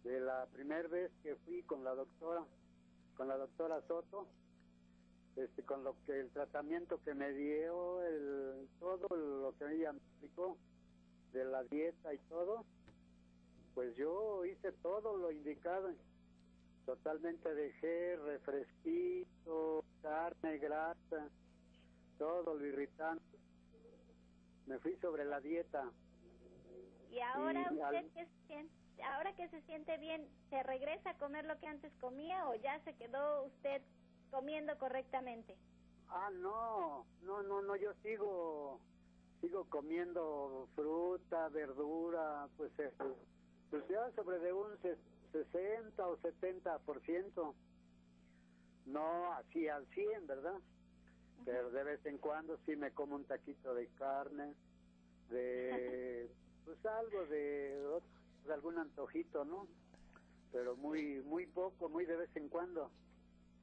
[0.05, 2.45] De la primera vez que fui con la doctora,
[3.17, 4.29] con la doctora Soto,
[5.35, 9.99] este, con lo que el tratamiento que me dio, el, todo lo que ella me
[9.99, 10.57] explicó
[11.33, 12.63] de la dieta y todo,
[13.73, 15.89] pues yo hice todo lo indicado.
[16.85, 21.29] Totalmente dejé refresquito, carne, grasa,
[22.17, 23.37] todo lo irritante.
[24.67, 25.89] Me fui sobre la dieta.
[27.09, 31.45] ¿Y ahora usted que se siente, ahora que se siente bien, se regresa a comer
[31.45, 33.81] lo que antes comía o ya se quedó usted
[34.31, 35.55] comiendo correctamente?
[36.09, 38.79] Ah, no, no, no, no, yo sigo
[39.41, 42.71] sigo comiendo fruta, verdura, pues
[43.73, 44.67] pues ya sobre de un
[45.31, 47.53] 60 o 70%,
[48.85, 50.59] no así al 100, ¿verdad?
[51.43, 54.53] Pero de vez en cuando sí me como un taquito de carne,
[55.31, 56.29] de
[56.65, 57.99] pues algo de,
[58.45, 59.67] de algún antojito, ¿no?
[60.51, 62.91] Pero muy muy poco, muy de vez en cuando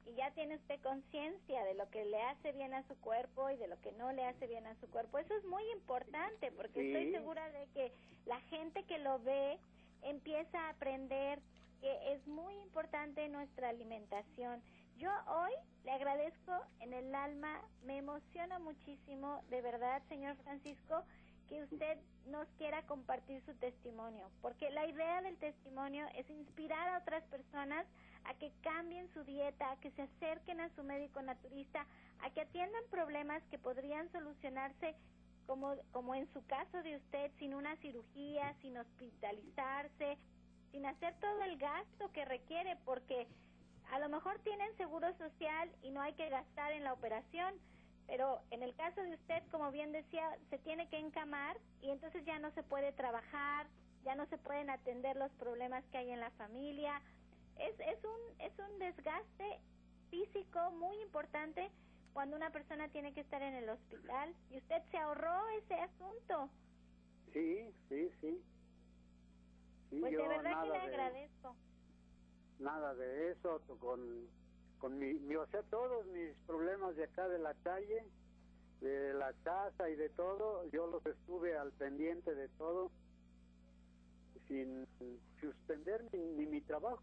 [0.05, 3.57] y ya tiene usted conciencia de lo que le hace bien a su cuerpo y
[3.57, 5.19] de lo que no le hace bien a su cuerpo.
[5.19, 7.93] Eso es muy importante porque estoy segura de que
[8.25, 9.59] la gente que lo ve
[10.03, 11.39] empieza a aprender
[11.79, 14.61] que es muy importante nuestra alimentación.
[14.97, 15.51] Yo hoy
[15.83, 21.03] le agradezco en el alma, me emociona muchísimo, de verdad, señor Francisco,
[21.49, 26.99] que usted nos quiera compartir su testimonio, porque la idea del testimonio es inspirar a
[26.99, 27.85] otras personas
[28.23, 31.85] a que cambien su dieta, a que se acerquen a su médico naturista,
[32.21, 34.95] a que atiendan problemas que podrían solucionarse
[35.51, 40.17] como, como en su caso de usted, sin una cirugía, sin hospitalizarse,
[40.71, 43.27] sin hacer todo el gasto que requiere, porque
[43.91, 47.53] a lo mejor tienen seguro social y no hay que gastar en la operación,
[48.07, 52.23] pero en el caso de usted, como bien decía, se tiene que encamar y entonces
[52.23, 53.67] ya no se puede trabajar,
[54.05, 57.01] ya no se pueden atender los problemas que hay en la familia.
[57.57, 59.59] Es, es, un, es un desgaste
[60.09, 61.69] físico muy importante
[62.13, 66.49] cuando una persona tiene que estar en el hospital y usted se ahorró ese asunto.
[67.33, 68.43] Sí, sí, sí.
[69.89, 71.55] pues de verdad que le agradezco.
[72.59, 74.27] Nada de eso, con,
[74.79, 78.05] con mi, mi, o sea, todos mis problemas de acá de la calle,
[78.81, 82.91] de la casa y de todo, yo los estuve al pendiente de todo,
[84.47, 84.85] sin
[85.39, 87.01] suspender ni mi trabajo.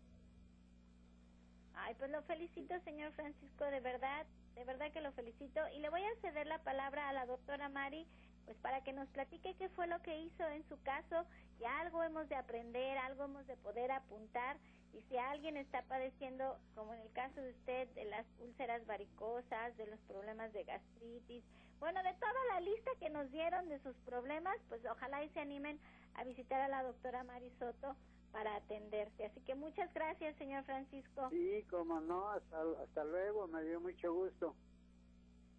[1.75, 4.27] Ay, pues lo felicito, señor Francisco, de verdad
[4.59, 5.61] de verdad que lo felicito.
[5.77, 8.07] Y le voy a ceder la palabra a la doctora Mari
[8.45, 11.25] pues para que nos platique qué fue lo que hizo en su caso.
[11.61, 14.57] Y algo hemos de aprender, algo hemos de poder apuntar.
[14.93, 19.77] Y si alguien está padeciendo, como en el caso de usted, de las úlceras varicosas,
[19.77, 21.45] de los problemas de gastritis,
[21.79, 25.41] bueno, de toda la lista que nos dieron de sus problemas, pues ojalá y se
[25.41, 25.79] animen
[26.15, 27.95] a visitar a la doctora Mari Soto
[28.33, 29.27] para atenderte.
[29.27, 31.29] Así que muchas gracias, señor Francisco.
[31.31, 34.55] Sí, como no, hasta, hasta luego, me dio mucho gusto.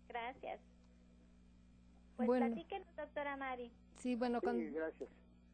[0.08, 0.60] Gracias.
[2.18, 2.48] Pues Bueno.
[2.48, 3.72] platíquenos, doctora Mari.
[3.98, 5.10] Sí, bueno, Sí, cuando, gracias.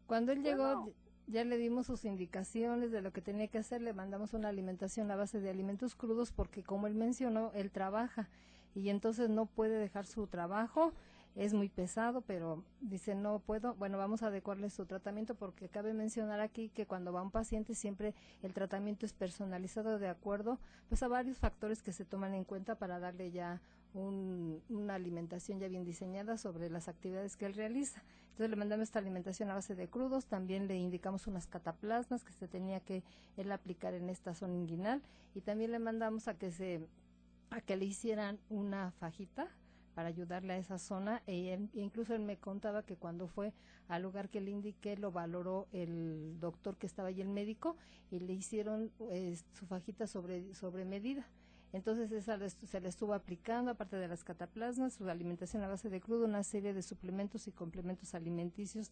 [0.07, 0.91] cuando él llegó
[1.27, 5.09] ya le dimos sus indicaciones de lo que tenía que hacer, le mandamos una alimentación
[5.09, 8.29] a base de alimentos crudos porque como él mencionó, él trabaja
[8.75, 10.93] y entonces no puede dejar su trabajo,
[11.35, 15.93] es muy pesado, pero dice no puedo, bueno, vamos a adecuarle su tratamiento porque cabe
[15.93, 21.03] mencionar aquí que cuando va un paciente siempre el tratamiento es personalizado de acuerdo pues
[21.03, 23.61] a varios factores que se toman en cuenta para darle ya
[23.93, 28.01] un- una alimentación ya bien diseñada sobre las actividades que él realiza.
[28.31, 32.33] Entonces le mandamos esta alimentación a base de crudos, también le indicamos unas cataplasmas que
[32.33, 33.03] se tenía que
[33.37, 35.01] él aplicar en esta zona inguinal
[35.33, 36.87] y también le mandamos a que se
[37.49, 39.47] a que le hicieran una fajita
[39.95, 41.23] para ayudarle a esa zona.
[41.25, 43.53] E incluso él me contaba que cuando fue
[43.87, 47.77] al lugar que le indiqué lo valoró el doctor que estaba allí el médico
[48.11, 51.25] y le hicieron eh, su fajita sobre sobre medida.
[51.73, 55.99] Entonces esa se le estuvo aplicando, aparte de las cataplasmas, su alimentación a base de
[55.99, 58.91] crudo, una serie de suplementos y complementos alimenticios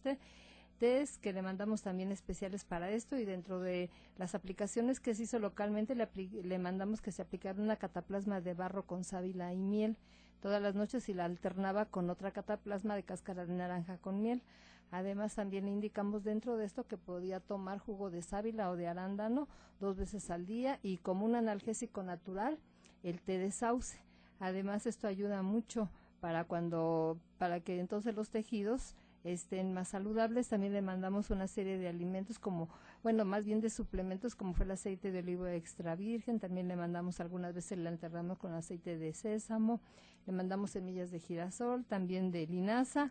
[0.78, 5.22] tés que le mandamos también especiales para esto y dentro de las aplicaciones que se
[5.22, 6.08] hizo localmente le,
[6.42, 9.96] le mandamos que se aplicara una cataplasma de barro con sábila y miel
[10.40, 14.42] todas las noches y la alternaba con otra cataplasma de cáscara de naranja con miel.
[14.90, 18.86] Además, también le indicamos dentro de esto que podía tomar jugo de sábila o de
[18.86, 19.48] arándano
[19.80, 22.58] dos veces al día y como un analgésico natural,
[23.02, 23.98] el té de sauce.
[24.38, 28.94] Además, esto ayuda mucho para cuando, para que entonces los tejidos
[29.24, 30.48] estén más saludables.
[30.48, 32.68] También le mandamos una serie de alimentos como,
[33.02, 36.38] bueno, más bien de suplementos como fue el aceite de olivo extra virgen.
[36.38, 39.80] También le mandamos algunas veces le alternamos con aceite de sésamo.
[40.26, 43.10] Le mandamos semillas de girasol, también de linaza.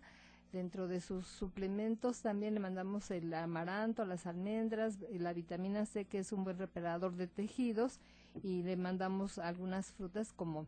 [0.51, 6.19] Dentro de sus suplementos también le mandamos el amaranto, las almendras, la vitamina C que
[6.19, 7.99] es un buen reparador de tejidos
[8.43, 10.67] y le mandamos algunas frutas como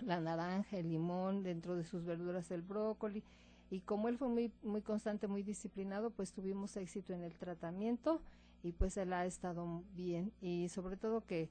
[0.00, 3.24] la naranja, el limón, dentro de sus verduras el brócoli
[3.70, 8.20] y como él fue muy muy constante, muy disciplinado, pues tuvimos éxito en el tratamiento
[8.62, 10.32] y pues él ha estado bien.
[10.40, 11.48] Y sobre todo que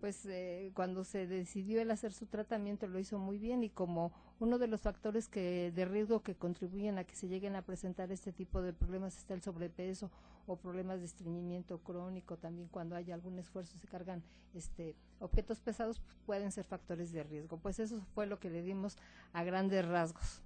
[0.00, 4.12] pues eh, cuando se decidió el hacer su tratamiento lo hizo muy bien y como
[4.38, 8.12] uno de los factores que de riesgo que contribuyen a que se lleguen a presentar
[8.12, 10.12] este tipo de problemas está el sobrepeso
[10.46, 12.36] o problemas de estreñimiento crónico.
[12.36, 14.22] También cuando hay algún esfuerzo se cargan
[14.54, 17.58] este objetos pesados pueden ser factores de riesgo.
[17.58, 18.96] Pues eso fue lo que le dimos
[19.32, 20.42] a grandes rasgos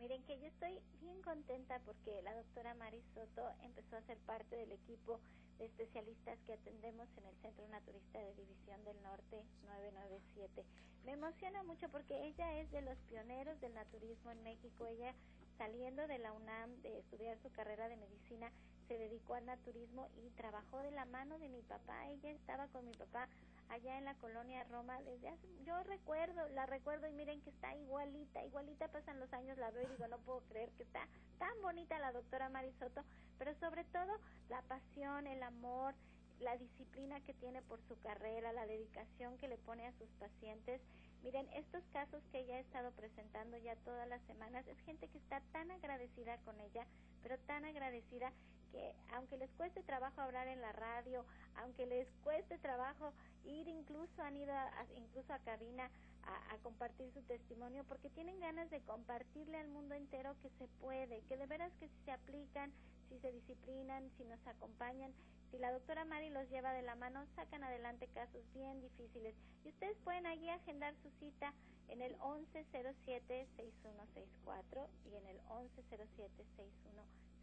[0.00, 4.56] Miren que yo estoy bien contenta porque la doctora Mari Soto empezó a ser parte
[4.56, 5.20] del equipo
[5.58, 10.64] de especialistas que atendemos en el Centro Naturista de División del Norte 997.
[11.04, 14.86] Me emociona mucho porque ella es de los pioneros del naturismo en México.
[14.86, 15.14] Ella
[15.58, 18.50] saliendo de la UNAM de estudiar su carrera de medicina
[18.90, 22.08] se dedicó al naturismo y trabajó de la mano de mi papá.
[22.08, 23.28] Ella estaba con mi papá
[23.68, 27.72] allá en la colonia Roma desde hace, yo recuerdo, la recuerdo y miren que está
[27.76, 31.06] igualita, igualita pasan los años, la veo y digo, no puedo creer que está
[31.38, 33.04] tan bonita la doctora Marisoto,
[33.38, 34.12] pero sobre todo
[34.48, 35.94] la pasión, el amor,
[36.40, 40.80] la disciplina que tiene por su carrera, la dedicación que le pone a sus pacientes.
[41.22, 45.18] Miren, estos casos que ella ha estado presentando ya todas las semanas, es gente que
[45.18, 46.86] está tan agradecida con ella,
[47.22, 48.32] pero tan agradecida
[48.72, 51.24] que aunque les cueste trabajo hablar en la radio,
[51.56, 53.12] aunque les cueste trabajo
[53.44, 55.90] ir incluso han ido a, incluso a cabina
[56.22, 60.66] a, a compartir su testimonio porque tienen ganas de compartirle al mundo entero que se
[60.80, 62.72] puede, que de veras que si se aplican,
[63.08, 65.12] si se disciplinan, si nos acompañan,
[65.50, 69.34] si la doctora Mari los lleva de la mano, sacan adelante casos bien difíciles.
[69.64, 71.52] Y ustedes pueden allí agendar su cita
[71.88, 75.40] en el 1107-6164 y en el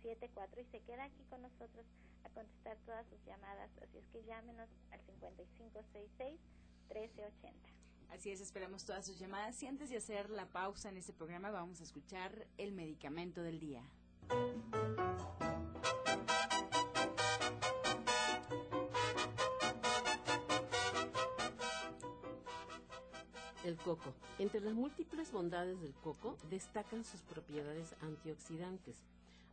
[0.08, 1.86] 1107-6174 y se queda aquí con nosotros
[2.24, 3.70] a contestar todas sus llamadas.
[3.82, 5.02] Así es que llámenos al
[6.89, 7.78] 5566-1380.
[8.10, 9.62] Así es, esperamos todas sus llamadas.
[9.62, 13.60] Y antes de hacer la pausa en este programa, vamos a escuchar el medicamento del
[13.60, 13.84] día.
[23.63, 24.13] El coco.
[24.39, 29.04] Entre las múltiples bondades del coco destacan sus propiedades antioxidantes,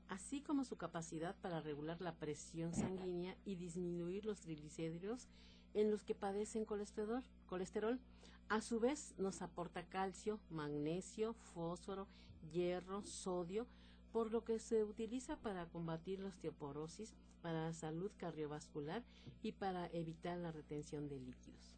[0.08, 5.28] así como su capacidad para regular la presión sanguínea y disminuir los triglicéridos
[5.74, 7.22] en los que padecen colesterol.
[7.46, 8.00] colesterol.
[8.48, 12.06] A su vez, nos aporta calcio, magnesio, fósforo,
[12.52, 13.66] hierro, sodio,
[14.12, 19.02] por lo que se utiliza para combatir la osteoporosis, para la salud cardiovascular
[19.42, 21.74] y para evitar la retención de líquidos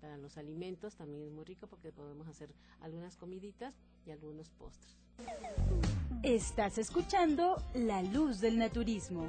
[0.00, 3.74] para los alimentos también es muy rico porque podemos hacer algunas comiditas
[4.06, 4.96] y algunos postres.
[6.24, 9.24] Estás escuchando La Luz del Naturismo.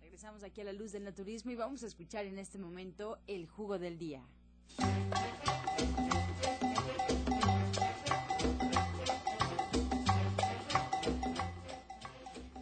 [0.00, 3.48] Regresamos aquí a la luz del naturismo y vamos a escuchar en este momento el
[3.48, 4.22] jugo del día.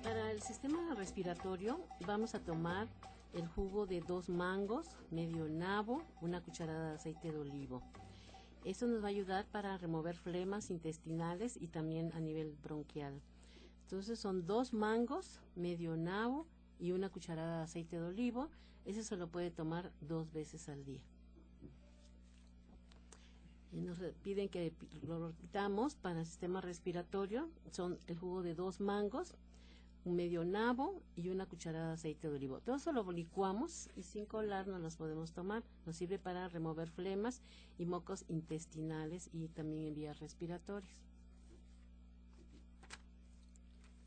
[0.02, 2.88] Para el sistema respiratorio vamos a tomar
[3.34, 7.82] el jugo de dos mangos, medio nabo, una cucharada de aceite de olivo.
[8.64, 13.20] Esto nos va a ayudar para remover flemas intestinales y también a nivel bronquial.
[13.82, 16.46] Entonces son dos mangos, medio nabo
[16.78, 18.50] y una cucharada de aceite de olivo.
[18.84, 21.00] Ese se lo puede tomar dos veces al día.
[23.72, 27.48] Y nos piden que lo repitamos para el sistema respiratorio.
[27.70, 29.34] Son el jugo de dos mangos,
[30.04, 32.60] un medio nabo y una cucharada de aceite de olivo.
[32.60, 35.62] Todo eso lo licuamos y sin colar nos los podemos tomar.
[35.86, 37.42] Nos sirve para remover flemas
[37.78, 40.90] y mocos intestinales y también en vías respiratorias.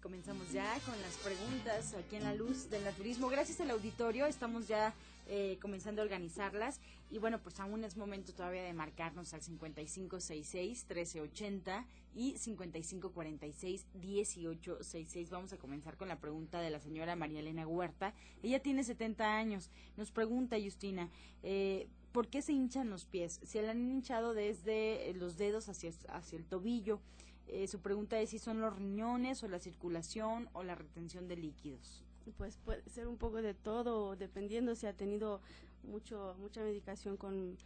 [0.02, 3.30] Comenzamos ya con las preguntas aquí en la luz del naturismo.
[3.30, 4.94] Gracias al auditorio, estamos ya
[5.28, 6.80] eh, comenzando a organizarlas.
[7.10, 15.30] Y bueno, pues aún es momento todavía de marcarnos al 5566-1380 y 5546-1866.
[15.30, 18.14] Vamos a comenzar con la pregunta de la señora María Elena Huerta.
[18.42, 19.72] Ella tiene 70 años.
[19.98, 21.10] Nos pregunta, Justina,
[21.44, 23.40] eh, ¿por qué se hinchan los pies?
[23.44, 27.00] Se le han hinchado desde los dedos hacia, hacia el tobillo.
[27.48, 31.36] Eh, su pregunta es si son los riñones o la circulación o la retención de
[31.36, 32.03] líquidos.
[32.38, 35.42] Pues puede ser un poco de todo, dependiendo si ha tenido
[35.84, 37.58] mucho mucha medicación con,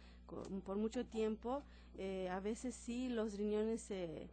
[0.64, 1.62] por mucho tiempo.
[1.96, 4.28] Eh, a veces sí, los riñones se,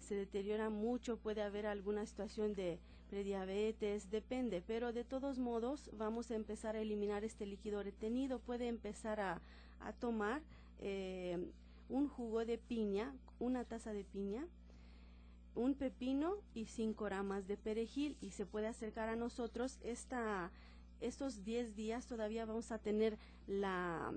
[0.00, 6.30] se deterioran mucho, puede haber alguna situación de prediabetes, depende, pero de todos modos vamos
[6.30, 8.38] a empezar a eliminar este líquido retenido.
[8.38, 9.40] Puede empezar a,
[9.80, 10.42] a tomar
[10.80, 11.38] eh,
[11.88, 14.46] un jugo de piña, una taza de piña,
[15.58, 20.52] un pepino y cinco ramas de perejil y se puede acercar a nosotros esta
[21.00, 24.12] estos 10 días todavía vamos a tener la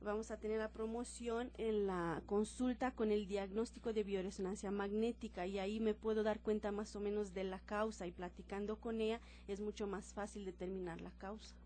[0.00, 5.58] vamos a tener la promoción en la consulta con el diagnóstico de bioresonancia magnética y
[5.58, 9.20] ahí me puedo dar cuenta más o menos de la causa y platicando con ella
[9.48, 11.56] es mucho más fácil determinar la causa.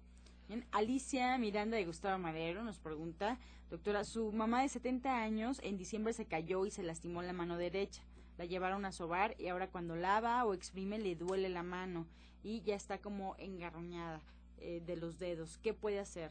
[0.48, 5.76] Bien, Alicia Miranda de Gustavo Madero nos pregunta, doctora, su mamá de 70 años en
[5.76, 8.02] diciembre se cayó y se lastimó la mano derecha
[8.40, 12.06] la llevaron a sobar y ahora cuando lava o exprime le duele la mano
[12.42, 14.22] y ya está como engarroñada
[14.56, 15.58] eh, de los dedos.
[15.58, 16.30] ¿Qué puede hacer?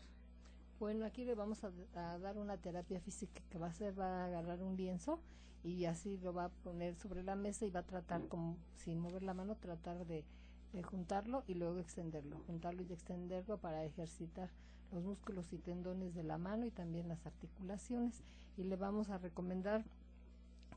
[0.79, 1.69] Bueno, aquí le vamos a,
[2.17, 5.19] dar una terapia física que va a hacer, va a agarrar un lienzo
[5.63, 8.97] y así lo va a poner sobre la mesa y va a tratar como sin
[8.97, 10.25] mover la mano, tratar de,
[10.73, 14.49] de juntarlo y luego extenderlo, juntarlo y extenderlo para ejercitar
[14.91, 18.23] los músculos y tendones de la mano y también las articulaciones
[18.57, 19.85] y le vamos a recomendar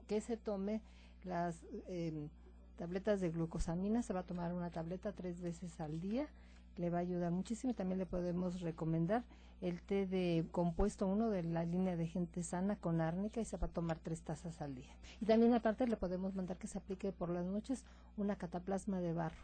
[0.07, 0.83] que se tome
[1.25, 2.29] las eh,
[2.77, 6.27] tabletas de glucosamina, se va a tomar una tableta tres veces al día,
[6.77, 7.75] le va a ayudar muchísimo.
[7.75, 9.25] También le podemos recomendar
[9.61, 13.57] el té de compuesto 1 de la línea de gente sana con árnica y se
[13.57, 14.93] va a tomar tres tazas al día.
[15.21, 17.85] Y también aparte le podemos mandar que se aplique por las noches
[18.17, 19.43] una cataplasma de barro.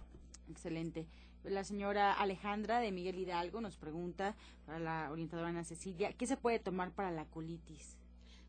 [0.51, 1.07] Excelente.
[1.45, 4.35] La señora Alejandra de Miguel Hidalgo nos pregunta
[4.67, 7.97] para la orientadora Ana Cecilia, ¿qué se puede tomar para la colitis?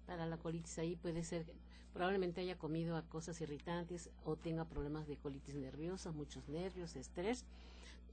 [0.07, 1.45] Para la colitis ahí puede ser
[1.93, 7.45] probablemente haya comido a cosas irritantes o tenga problemas de colitis nerviosa, muchos nervios, estrés.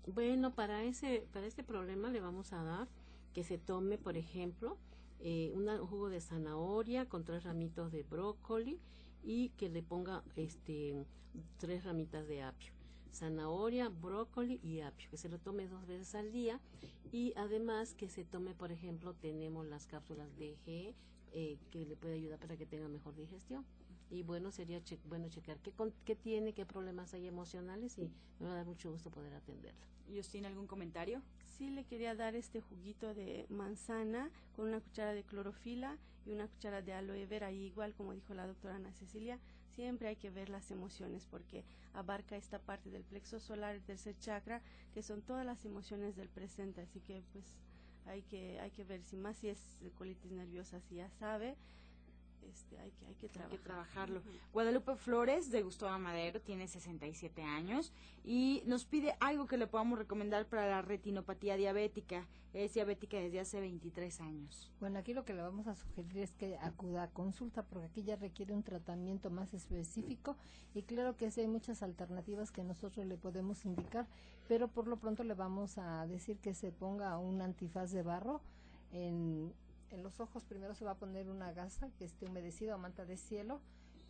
[0.07, 2.89] Bueno, para ese para este problema le vamos a dar
[3.35, 4.77] que se tome, por ejemplo,
[5.21, 8.79] eh, un jugo de zanahoria con tres ramitos de brócoli
[9.25, 10.95] y que le ponga este
[11.59, 12.77] tres ramitas de apio
[13.17, 16.61] zanahoria, brócoli y apio, que se lo tome dos veces al día
[17.13, 20.95] y además que se tome, por ejemplo, tenemos las cápsulas de G
[21.39, 23.63] eh, que le puede ayudar para que tenga mejor digestión.
[24.09, 25.71] Y bueno, sería bueno checar qué,
[26.07, 28.11] qué tiene, qué problemas hay emocionales y
[28.41, 29.87] me va a dar mucho gusto poder atenderla.
[30.09, 31.21] ¿Y usted tiene algún comentario?
[31.45, 36.49] Sí, le quería dar este juguito de manzana con una cuchara de clorofila y una
[36.49, 37.53] cuchara de aloe vera.
[37.53, 39.39] Y igual, como dijo la doctora Ana Cecilia,
[39.75, 44.17] siempre hay que ver las emociones porque abarca esta parte del plexo solar, el tercer
[44.19, 44.63] chakra,
[44.95, 46.81] que son todas las emociones del presente.
[46.81, 47.45] Así que, pues,
[48.07, 49.59] hay que, hay que ver si más si es
[49.99, 51.57] colitis nerviosa, si ya sabe,
[52.43, 54.23] este, hay, que, hay, que hay que trabajarlo.
[54.53, 57.93] Guadalupe Flores, de Gustavo Madero, tiene 67 años
[58.25, 62.27] y nos pide algo que le podamos recomendar para la retinopatía diabética.
[62.53, 64.73] Es diabética desde hace 23 años.
[64.81, 68.03] Bueno, aquí lo que le vamos a sugerir es que acuda a consulta porque aquí
[68.03, 70.37] ya requiere un tratamiento más específico
[70.75, 74.07] y claro que sí hay muchas alternativas que nosotros le podemos indicar,
[74.49, 78.41] pero por lo pronto le vamos a decir que se ponga un antifaz de barro
[78.93, 79.53] en
[79.97, 83.07] en los ojos primero se va a poner una gasa que esté humedecida o manta
[83.07, 83.61] de cielo,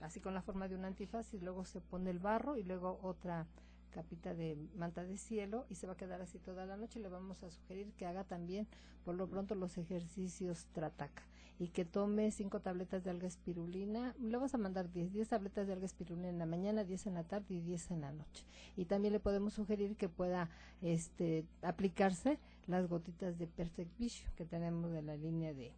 [0.01, 2.99] así con la forma de un antifaz y luego se pone el barro y luego
[3.03, 3.47] otra
[3.91, 6.99] capita de manta de cielo y se va a quedar así toda la noche.
[6.99, 8.67] Le vamos a sugerir que haga también
[9.05, 11.23] por lo pronto los ejercicios Trataca
[11.59, 14.15] y que tome cinco tabletas de alga espirulina.
[14.21, 17.15] Le vas a mandar 10, 10 tabletas de alga espirulina en la mañana, 10 en
[17.15, 18.45] la tarde y 10 en la noche.
[18.77, 20.51] Y también le podemos sugerir que pueda
[20.83, 25.73] este, aplicarse las gotitas de Perfect Vision que tenemos de la línea de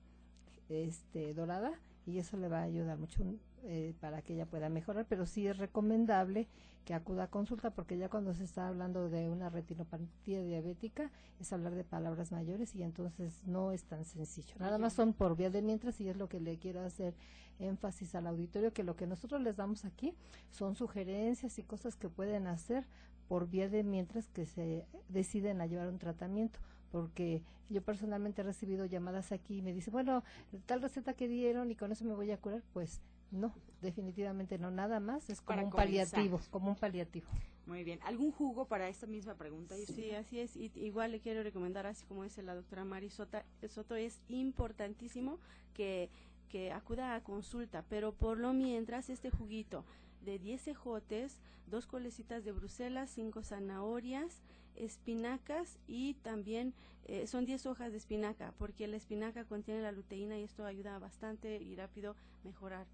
[0.68, 1.72] este dorada
[2.08, 3.22] y eso le va a ayudar mucho
[3.64, 6.48] eh, para que ella pueda mejorar, pero sí es recomendable
[6.84, 11.52] que acuda a consulta porque ya cuando se está hablando de una retinopatía diabética es
[11.52, 14.54] hablar de palabras mayores y entonces no es tan sencillo.
[14.58, 17.14] Nada más son por vía de mientras y es lo que le quiero hacer
[17.58, 20.14] énfasis al auditorio que lo que nosotros les damos aquí
[20.50, 22.86] son sugerencias y cosas que pueden hacer
[23.26, 26.58] por vía de mientras que se deciden a llevar un tratamiento
[26.90, 30.24] porque yo personalmente he recibido llamadas aquí y me dice, bueno,
[30.66, 34.70] tal receta que dieron y con eso me voy a curar, pues no, definitivamente no,
[34.70, 37.26] nada más, es como un paliativo, como un paliativo.
[37.66, 39.74] Muy bien, ¿algún jugo para esta misma pregunta?
[39.76, 43.94] Sí, así es, y igual le quiero recomendar, así como dice la doctora Mari Soto,
[43.96, 45.38] es importantísimo
[45.74, 46.08] que,
[46.48, 49.84] que acuda a consulta, pero por lo mientras este juguito
[50.24, 54.42] de 10 ejotes, dos colecitas de Bruselas, cinco zanahorias,
[54.78, 56.74] espinacas y también
[57.06, 60.98] eh, son 10 hojas de espinaca, porque la espinaca contiene la luteína y esto ayuda
[60.98, 62.14] bastante y rápido
[62.44, 62.86] mejorar.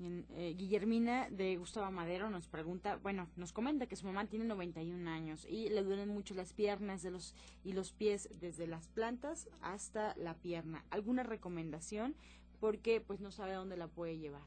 [0.00, 5.10] Eh, Guillermina de Gustavo Madero nos pregunta, bueno, nos comenta que su mamá tiene 91
[5.10, 7.34] años y le duelen mucho las piernas de los
[7.64, 10.84] y los pies desde las plantas hasta la pierna.
[10.90, 12.14] ¿Alguna recomendación?
[12.60, 14.42] Porque pues no sabe dónde la puede llevar.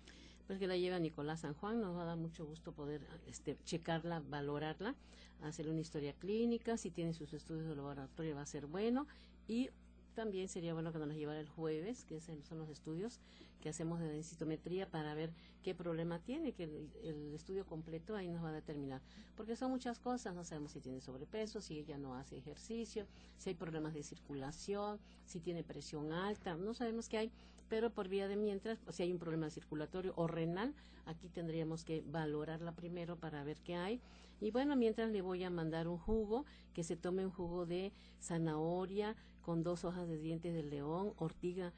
[0.47, 3.57] Pues que la lleva Nicolás San Juan, nos va a dar mucho gusto poder este,
[3.63, 4.95] checarla, valorarla,
[5.41, 9.07] hacerle una historia clínica, si tiene sus estudios de laboratorio va a ser bueno.
[9.47, 9.69] Y
[10.13, 13.19] también sería bueno que nos llevara el jueves, que son los estudios
[13.61, 15.31] que hacemos de densitometría para ver
[15.63, 19.01] qué problema tiene, que el, estudio completo ahí nos va a determinar.
[19.37, 23.49] Porque son muchas cosas, no sabemos si tiene sobrepeso, si ella no hace ejercicio, si
[23.49, 27.31] hay problemas de circulación, si tiene presión alta, no sabemos qué hay,
[27.72, 32.03] pero por vía de mientras, si hay un problema circulatorio o renal, aquí tendríamos que
[32.05, 34.01] valorarla primero para ver qué hay.
[34.41, 36.43] Y bueno, mientras le voy a mandar un jugo,
[36.74, 41.72] que se tome un jugo de zanahoria con dos hojas de dientes de león, ortiga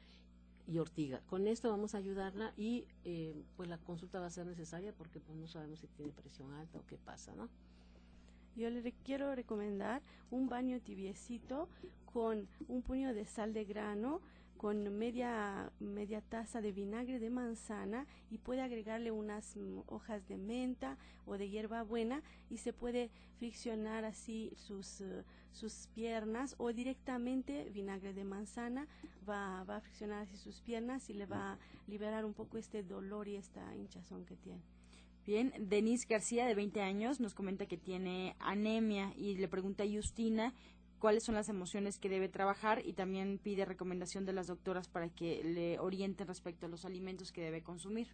[0.66, 1.20] y ortiga.
[1.28, 5.20] Con esto vamos a ayudarla y eh, pues la consulta va a ser necesaria porque
[5.20, 7.48] pues no sabemos si tiene presión alta o qué pasa, ¿no?
[8.56, 11.68] Yo le quiero recomendar un baño tibiecito
[12.12, 14.20] con un puño de sal de grano,
[14.56, 20.36] con media, media taza de vinagre de manzana y puede agregarle unas mm, hojas de
[20.36, 20.96] menta
[21.26, 27.68] o de hierba buena y se puede friccionar así sus, eh, sus piernas o directamente
[27.70, 28.86] vinagre de manzana
[29.28, 32.82] va, va a friccionar así sus piernas y le va a liberar un poco este
[32.82, 34.62] dolor y esta hinchazón que tiene.
[35.26, 39.86] Bien, Denise García, de 20 años, nos comenta que tiene anemia y le pregunta a
[39.86, 40.52] Justina
[40.98, 45.08] cuáles son las emociones que debe trabajar y también pide recomendación de las doctoras para
[45.08, 48.08] que le orienten respecto a los alimentos que debe consumir.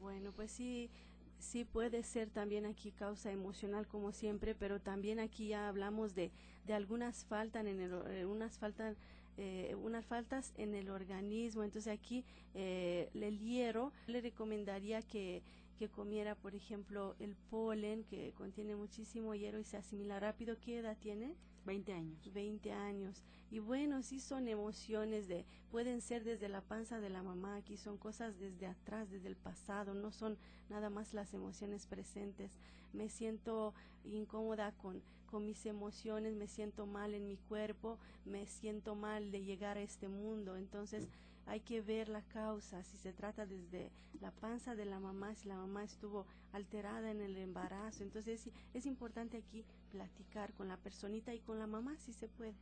[0.00, 0.90] Bueno, pues sí,
[1.38, 6.30] sí puede ser también aquí causa emocional como siempre, pero también aquí ya hablamos de,
[6.66, 8.96] de algunas faltas en el, eh, unas faltas
[9.40, 11.62] eh, unas faltas en el organismo.
[11.62, 12.24] Entonces aquí
[12.54, 15.42] eh, el hierro le recomendaría que,
[15.78, 20.56] que comiera, por ejemplo, el polen que contiene muchísimo hierro y se asimila rápido.
[20.60, 21.36] ¿Qué edad tiene?
[21.64, 22.32] 20 años.
[22.32, 23.22] 20 años.
[23.50, 27.76] Y bueno, sí son emociones de, pueden ser desde la panza de la mamá, aquí
[27.76, 30.36] son cosas desde atrás, desde el pasado, no son
[30.68, 32.52] nada más las emociones presentes.
[32.92, 38.94] Me siento incómoda con, con mis emociones, me siento mal en mi cuerpo, me siento
[38.94, 40.56] mal de llegar a este mundo.
[40.56, 41.08] Entonces,
[41.48, 43.90] hay que ver la causa, si se trata desde
[44.20, 48.02] la panza de la mamá, si la mamá estuvo alterada en el embarazo.
[48.02, 52.54] Entonces es, importante aquí platicar con la personita y con la mamá si se puede.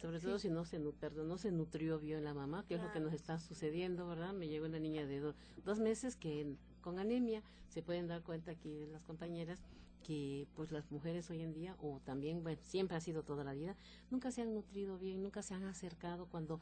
[0.00, 2.92] Sobre todo si no se, perdón, no se nutrió bien la mamá, que es lo
[2.92, 4.32] que nos está sucediendo, ¿verdad?
[4.32, 8.86] Me llegó una niña de dos meses que con anemia, se pueden dar cuenta aquí
[8.86, 9.60] las compañeras,
[10.08, 13.52] que pues las mujeres hoy en día o también bueno siempre ha sido toda la
[13.52, 13.76] vida
[14.10, 16.60] nunca se han nutrido bien nunca se han acercado cuando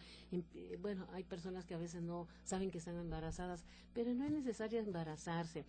[0.81, 4.81] bueno hay personas que a veces no saben que están embarazadas pero no es necesario
[4.81, 5.65] embarazarse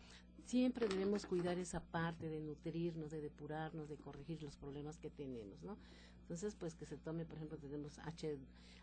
[0.47, 5.61] siempre debemos cuidar esa parte de nutrirnos de depurarnos de corregir los problemas que tenemos
[5.61, 5.77] no
[6.21, 8.37] entonces pues que se tome por ejemplo tenemos H,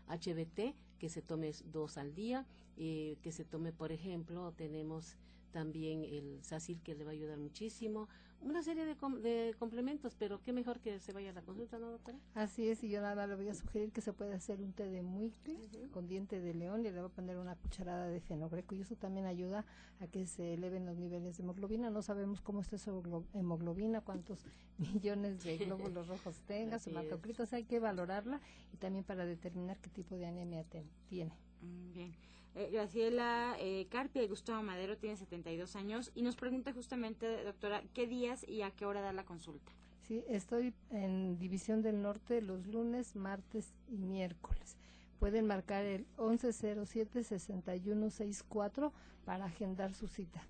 [0.07, 2.45] HBT que se tome dos al día
[2.77, 5.17] eh, que se tome por ejemplo tenemos
[5.55, 8.09] también el sacil que le va a ayudar muchísimo,
[8.41, 11.89] una serie de, de, complementos, pero qué mejor que se vaya a la consulta, ¿no,
[11.89, 12.17] doctora?
[12.33, 14.89] Así es, y yo nada le voy a sugerir que se puede hacer un té
[14.89, 15.57] de muicle
[15.91, 18.95] con diente de león y le voy a poner una cucharada de fenogreco y eso
[18.95, 19.65] también ayuda
[19.99, 21.89] a que se eleven los niveles de hemoglobina.
[21.89, 24.45] No sabemos cómo está su hemoglobina, cuántos
[24.77, 28.41] millones de glóbulos rojos tenga, su hematocritos, hay que valorarla
[28.73, 30.65] y también para determinar qué tipo de anemia
[31.09, 31.33] tiene.
[31.61, 32.34] Mm, bien.
[32.55, 37.83] Eh, Graciela eh, Carpia y Gustavo Madero tiene 72 años y nos pregunta justamente, doctora,
[37.93, 39.73] ¿qué días y a qué hora da la consulta?
[40.03, 44.77] Sí, estoy en División del Norte los lunes, martes y miércoles.
[45.19, 48.93] Pueden marcar el 1107-6164
[49.25, 50.47] para agendar su cita.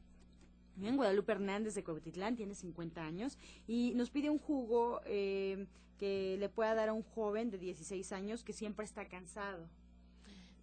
[0.76, 5.66] Bien, Guadalupe Hernández de Coetitlán tiene 50 años y nos pide un jugo eh,
[5.98, 9.68] que le pueda dar a un joven de 16 años que siempre está cansado.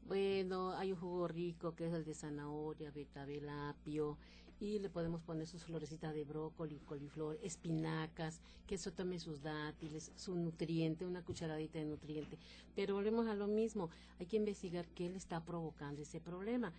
[0.06, 4.18] Bueno, hay un jugo rico que es el de zanahoria, betabel, apio
[4.58, 10.12] y le podemos poner sus florecitas de brócoli, coliflor, espinacas, que eso tome sus dátiles,
[10.14, 12.38] su nutriente, una cucharadita de nutriente.
[12.76, 13.90] Pero volvemos a lo mismo,
[14.20, 16.72] hay que investigar qué le está provocando ese problema.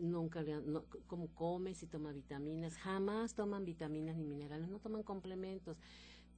[0.00, 5.78] Nunca no, cómo come, si toma vitaminas, jamás toman vitaminas ni minerales, no toman complementos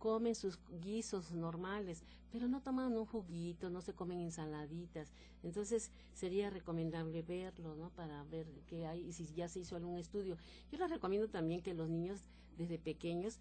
[0.05, 5.11] comen sus guisos normales, pero no toman un juguito, no se comen ensaladitas.
[5.43, 7.89] Entonces sería recomendable verlo, ¿no?
[7.89, 10.37] Para ver qué hay y si ya se hizo algún estudio.
[10.71, 12.21] Yo les recomiendo también que los niños
[12.59, 13.41] desde pequeños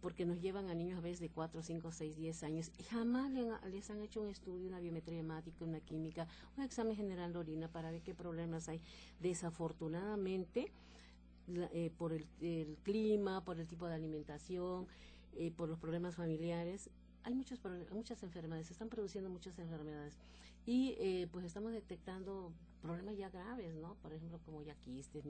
[0.00, 3.30] porque nos llevan a niños a veces de 4, 5, 6, 10 años y jamás
[3.70, 7.68] les han hecho un estudio, una biometría hemática, una química, un examen general de orina
[7.68, 8.80] para ver qué problemas hay.
[9.20, 10.72] Desafortunadamente,
[11.72, 12.26] eh, por el,
[12.82, 14.88] clima, por el tipo de alimentación,
[15.36, 16.90] eh, por los problemas familiares,
[17.22, 17.60] hay muchos
[17.92, 20.18] muchas enfermedades, se están produciendo muchas enfermedades
[20.66, 23.94] y eh, pues estamos detectando problemas ya graves, ¿no?
[24.02, 25.24] Por ejemplo, como ya quistes,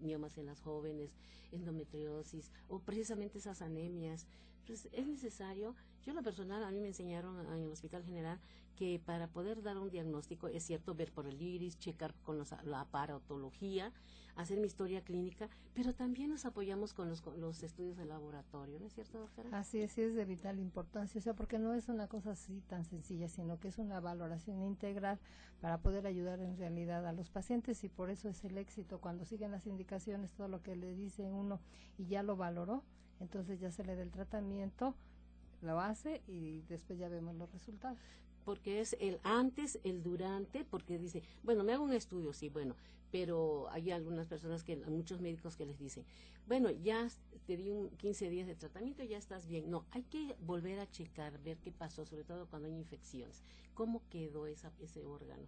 [0.00, 1.10] miomas en las jóvenes,
[1.52, 4.26] endometriosis o precisamente esas anemias.
[4.68, 8.38] Es necesario, yo lo personal, a mí me enseñaron en el Hospital General
[8.76, 12.80] que para poder dar un diagnóstico es cierto ver por el iris, checar con la
[12.80, 13.92] aparatología,
[14.36, 18.86] hacer mi historia clínica, pero también nos apoyamos con los, los estudios de laboratorio, ¿no
[18.86, 19.50] es cierto, doctora?
[19.58, 22.84] Así es, es de vital importancia, o sea, porque no es una cosa así tan
[22.84, 25.18] sencilla, sino que es una valoración integral
[25.60, 29.24] para poder ayudar en realidad a los pacientes y por eso es el éxito cuando
[29.24, 31.60] siguen las indicaciones, todo lo que le dice uno
[31.98, 32.82] y ya lo valoró,
[33.20, 34.94] entonces ya se le da el tratamiento,
[35.62, 37.98] lo hace y después ya vemos los resultados
[38.44, 42.74] porque es el antes, el durante, porque dice, bueno, me hago un estudio, sí, bueno,
[43.10, 46.04] pero hay algunas personas que, muchos médicos que les dicen,
[46.46, 47.08] bueno, ya
[47.46, 49.70] te di un 15 días de tratamiento, ya estás bien.
[49.70, 53.42] No, hay que volver a checar, ver qué pasó, sobre todo cuando hay infecciones,
[53.74, 55.46] cómo quedó esa, ese órgano.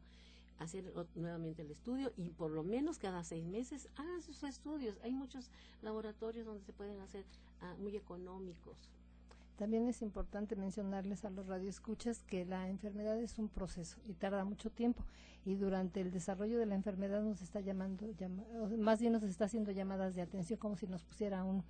[0.63, 4.97] Hacer nuevamente el estudio y por lo menos cada seis meses hagan sus estudios.
[5.03, 5.51] Hay muchos
[5.83, 7.25] laboratorios donde se pueden hacer
[7.61, 8.89] ah, muy económicos.
[9.57, 14.45] También es importante mencionarles a los radioescuchas que la enfermedad es un proceso y tarda
[14.45, 15.05] mucho tiempo
[15.45, 18.07] y durante el desarrollo de la enfermedad nos está llamando,
[18.79, 21.65] más bien nos está haciendo llamadas de atención como si nos pusiera un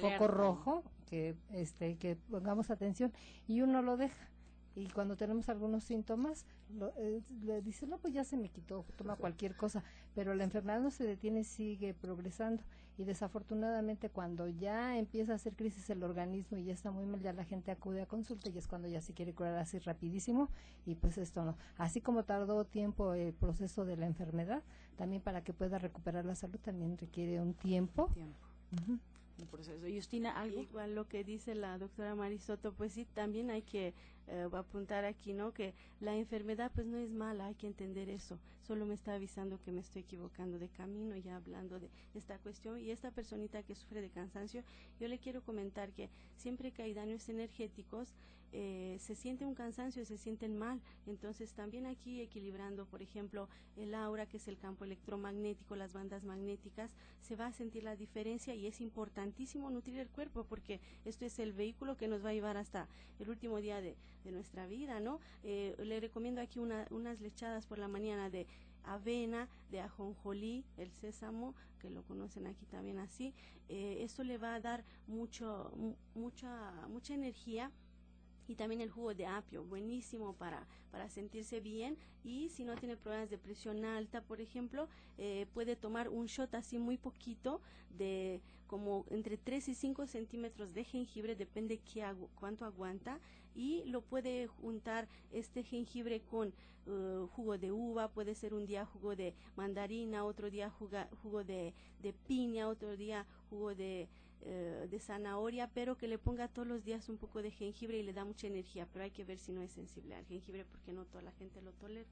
[0.00, 3.12] foco rojo que este que pongamos atención
[3.46, 4.28] y uno lo deja
[4.78, 6.44] y cuando tenemos algunos síntomas
[6.96, 9.82] eh, le dice no pues ya se me quitó toma cualquier cosa
[10.14, 12.62] pero la enfermedad no se detiene sigue progresando
[12.98, 17.20] y desafortunadamente cuando ya empieza a hacer crisis el organismo y ya está muy mal,
[17.20, 20.48] ya la gente acude a consulta y es cuando ya se quiere curar así rapidísimo
[20.84, 21.56] y pues esto no.
[21.76, 24.64] Así como tardó tiempo el proceso de la enfermedad,
[24.96, 28.08] también para que pueda recuperar la salud también requiere un tiempo.
[28.08, 28.98] tiempo.
[29.46, 29.86] Proceso.
[29.86, 30.62] Justina, ¿algo?
[30.62, 33.94] Igual lo que dice la doctora Marisoto, pues sí, también hay que
[34.26, 35.52] eh, apuntar aquí, ¿no?
[35.52, 38.38] Que la enfermedad pues no es mala, hay que entender eso.
[38.62, 42.78] Solo me está avisando que me estoy equivocando de camino, ya hablando de esta cuestión.
[42.78, 44.62] Y esta personita que sufre de cansancio,
[45.00, 48.14] yo le quiero comentar que siempre que hay daños energéticos,
[48.52, 50.80] eh, se siente un cansancio, se sienten mal.
[51.06, 56.24] Entonces también aquí equilibrando, por ejemplo, el aura, que es el campo electromagnético, las bandas
[56.24, 56.90] magnéticas,
[57.20, 61.38] se va a sentir la diferencia y es importantísimo nutrir el cuerpo porque esto es
[61.38, 62.88] el vehículo que nos va a llevar hasta
[63.18, 63.96] el último día de,
[64.28, 65.20] nuestra vida, ¿no?
[65.42, 68.46] Eh, le recomiendo aquí unas lechadas por la mañana de
[68.84, 73.32] avena, de ajonjolí, el sésamo, que lo conocen aquí también así.
[73.70, 75.72] Eh, esto le va a dar mucho,
[76.14, 77.70] mucha, mucha energía
[78.48, 81.96] y también el jugo de apio, buenísimo para, para sentirse bien.
[82.24, 84.88] Y si no tiene problemas de presión alta, por ejemplo,
[85.18, 87.60] eh, puede tomar un shot así muy poquito
[87.96, 93.18] de como entre 3 y 5 centímetros de jengibre, depende qué cuánto aguanta
[93.54, 96.52] y lo puede juntar este jengibre con
[96.86, 101.72] uh, jugo de uva, puede ser un día jugo de mandarina, otro día jugo de,
[102.02, 104.06] de piña, otro día jugo de
[104.42, 108.02] eh, de zanahoria, pero que le ponga todos los días un poco de jengibre y
[108.02, 110.92] le da mucha energía, pero hay que ver si no es sensible al jengibre porque
[110.92, 112.08] no toda la gente lo tolera.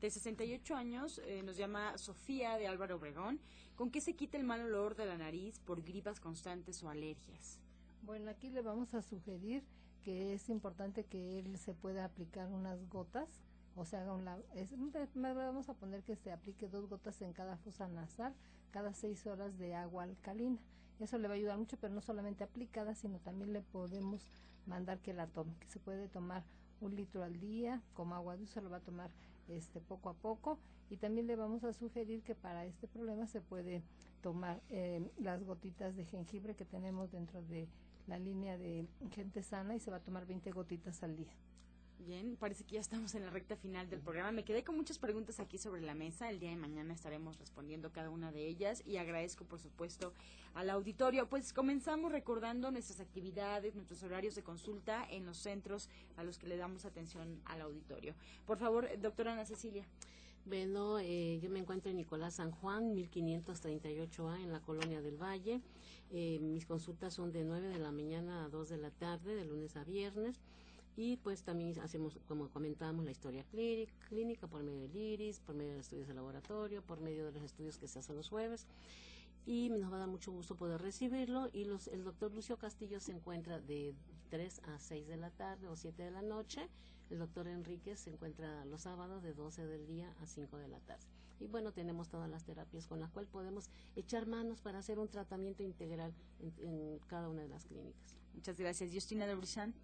[0.00, 3.40] De 68 años eh, nos llama Sofía de Álvaro Obregón.
[3.74, 7.58] ¿Con qué se quita el mal olor de la nariz por gripas constantes o alergias?
[8.02, 9.64] Bueno, aquí le vamos a sugerir
[10.02, 13.28] que es importante que él se pueda aplicar unas gotas,
[13.74, 14.72] o sea, una, es,
[15.14, 18.34] vamos a poner que se aplique dos gotas en cada fosa nasal
[18.74, 20.58] cada seis horas de agua alcalina.
[21.00, 24.28] Eso le va a ayudar mucho, pero no solamente aplicada, sino también le podemos
[24.66, 26.44] mandar que la tome, que se puede tomar
[26.80, 29.10] un litro al día, como agua dulce lo va a tomar
[29.48, 30.58] este poco a poco
[30.90, 33.82] y también le vamos a sugerir que para este problema se puede
[34.22, 37.68] tomar eh, las gotitas de jengibre que tenemos dentro de
[38.06, 41.32] la línea de gente sana y se va a tomar 20 gotitas al día.
[41.98, 44.30] Bien, parece que ya estamos en la recta final del programa.
[44.32, 46.28] Me quedé con muchas preguntas aquí sobre la mesa.
[46.28, 50.12] El día de mañana estaremos respondiendo cada una de ellas y agradezco, por supuesto,
[50.54, 51.28] al auditorio.
[51.30, 56.46] Pues comenzamos recordando nuestras actividades, nuestros horarios de consulta en los centros a los que
[56.46, 58.14] le damos atención al auditorio.
[58.44, 59.86] Por favor, doctora Ana Cecilia.
[60.46, 65.62] Bueno, eh, yo me encuentro en Nicolás San Juan, 1538A, en la Colonia del Valle.
[66.10, 69.46] Eh, mis consultas son de 9 de la mañana a 2 de la tarde, de
[69.46, 70.42] lunes a viernes.
[70.96, 73.44] Y pues también hacemos, como comentábamos, la historia
[74.08, 77.32] clínica por medio del IRIS, por medio de los estudios de laboratorio, por medio de
[77.32, 78.66] los estudios que se hacen los jueves.
[79.46, 81.50] Y nos va a dar mucho gusto poder recibirlo.
[81.52, 83.94] Y los, el doctor Lucio Castillo se encuentra de
[84.30, 86.68] 3 a 6 de la tarde o 7 de la noche.
[87.10, 90.78] El doctor Enríquez se encuentra los sábados de 12 del día a 5 de la
[90.80, 91.04] tarde.
[91.40, 95.08] Y bueno, tenemos todas las terapias con las cuales podemos echar manos para hacer un
[95.08, 96.14] tratamiento integral
[96.60, 98.16] en, cada una de las clínicas.
[98.34, 98.92] Muchas gracias.
[98.92, 99.74] Justina de Brisán.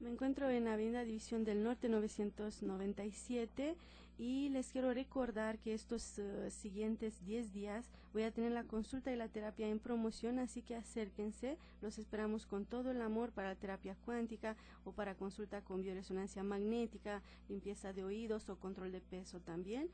[0.00, 3.74] Me encuentro en Avenida División del Norte 997
[4.16, 9.12] y les quiero recordar que estos eh, siguientes 10 días voy a tener la consulta
[9.12, 11.58] y la terapia en promoción, así que acérquense.
[11.82, 17.20] Los esperamos con todo el amor para terapia cuántica o para consulta con bioresonancia magnética,
[17.48, 19.90] limpieza de oídos o control de peso también.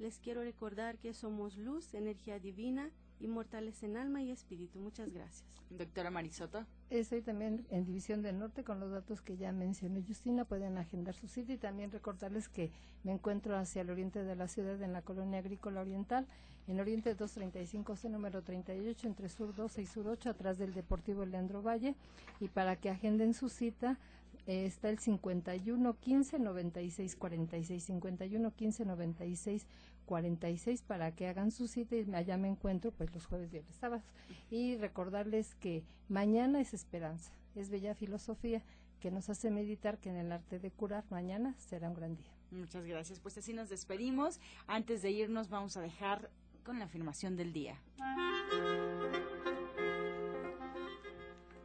[0.00, 2.90] Les quiero recordar que somos luz, energía divina
[3.20, 4.78] inmortales en alma y espíritu.
[4.78, 5.44] Muchas gracias.
[5.70, 6.66] Doctora Marisota.
[6.90, 10.44] Estoy también en División del Norte con los datos que ya mencionó Justina.
[10.44, 12.70] Pueden agendar su sitio y también recordarles que
[13.02, 16.26] me encuentro hacia el oriente de la ciudad en la colonia agrícola oriental,
[16.66, 21.24] en Oriente 235 C número 38, entre Sur 12 y Sur 8, atrás del Deportivo
[21.24, 21.94] Leandro Valle.
[22.40, 23.98] Y para que agenden su cita,
[24.46, 29.66] eh, está el 51 15 96 46 51 15 96
[30.04, 34.04] 46 para que hagan su cita y allá me encuentro pues los jueves, viernes, sábados.
[34.50, 38.62] Y recordarles que mañana es esperanza, es bella filosofía
[39.00, 42.32] que nos hace meditar que en el arte de curar mañana será un gran día.
[42.50, 43.20] Muchas gracias.
[43.20, 44.40] Pues así nos despedimos.
[44.66, 46.30] Antes de irnos vamos a dejar
[46.64, 47.80] con la afirmación del día.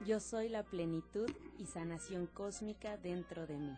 [0.06, 3.78] Yo soy la plenitud y sanación cósmica dentro de mí.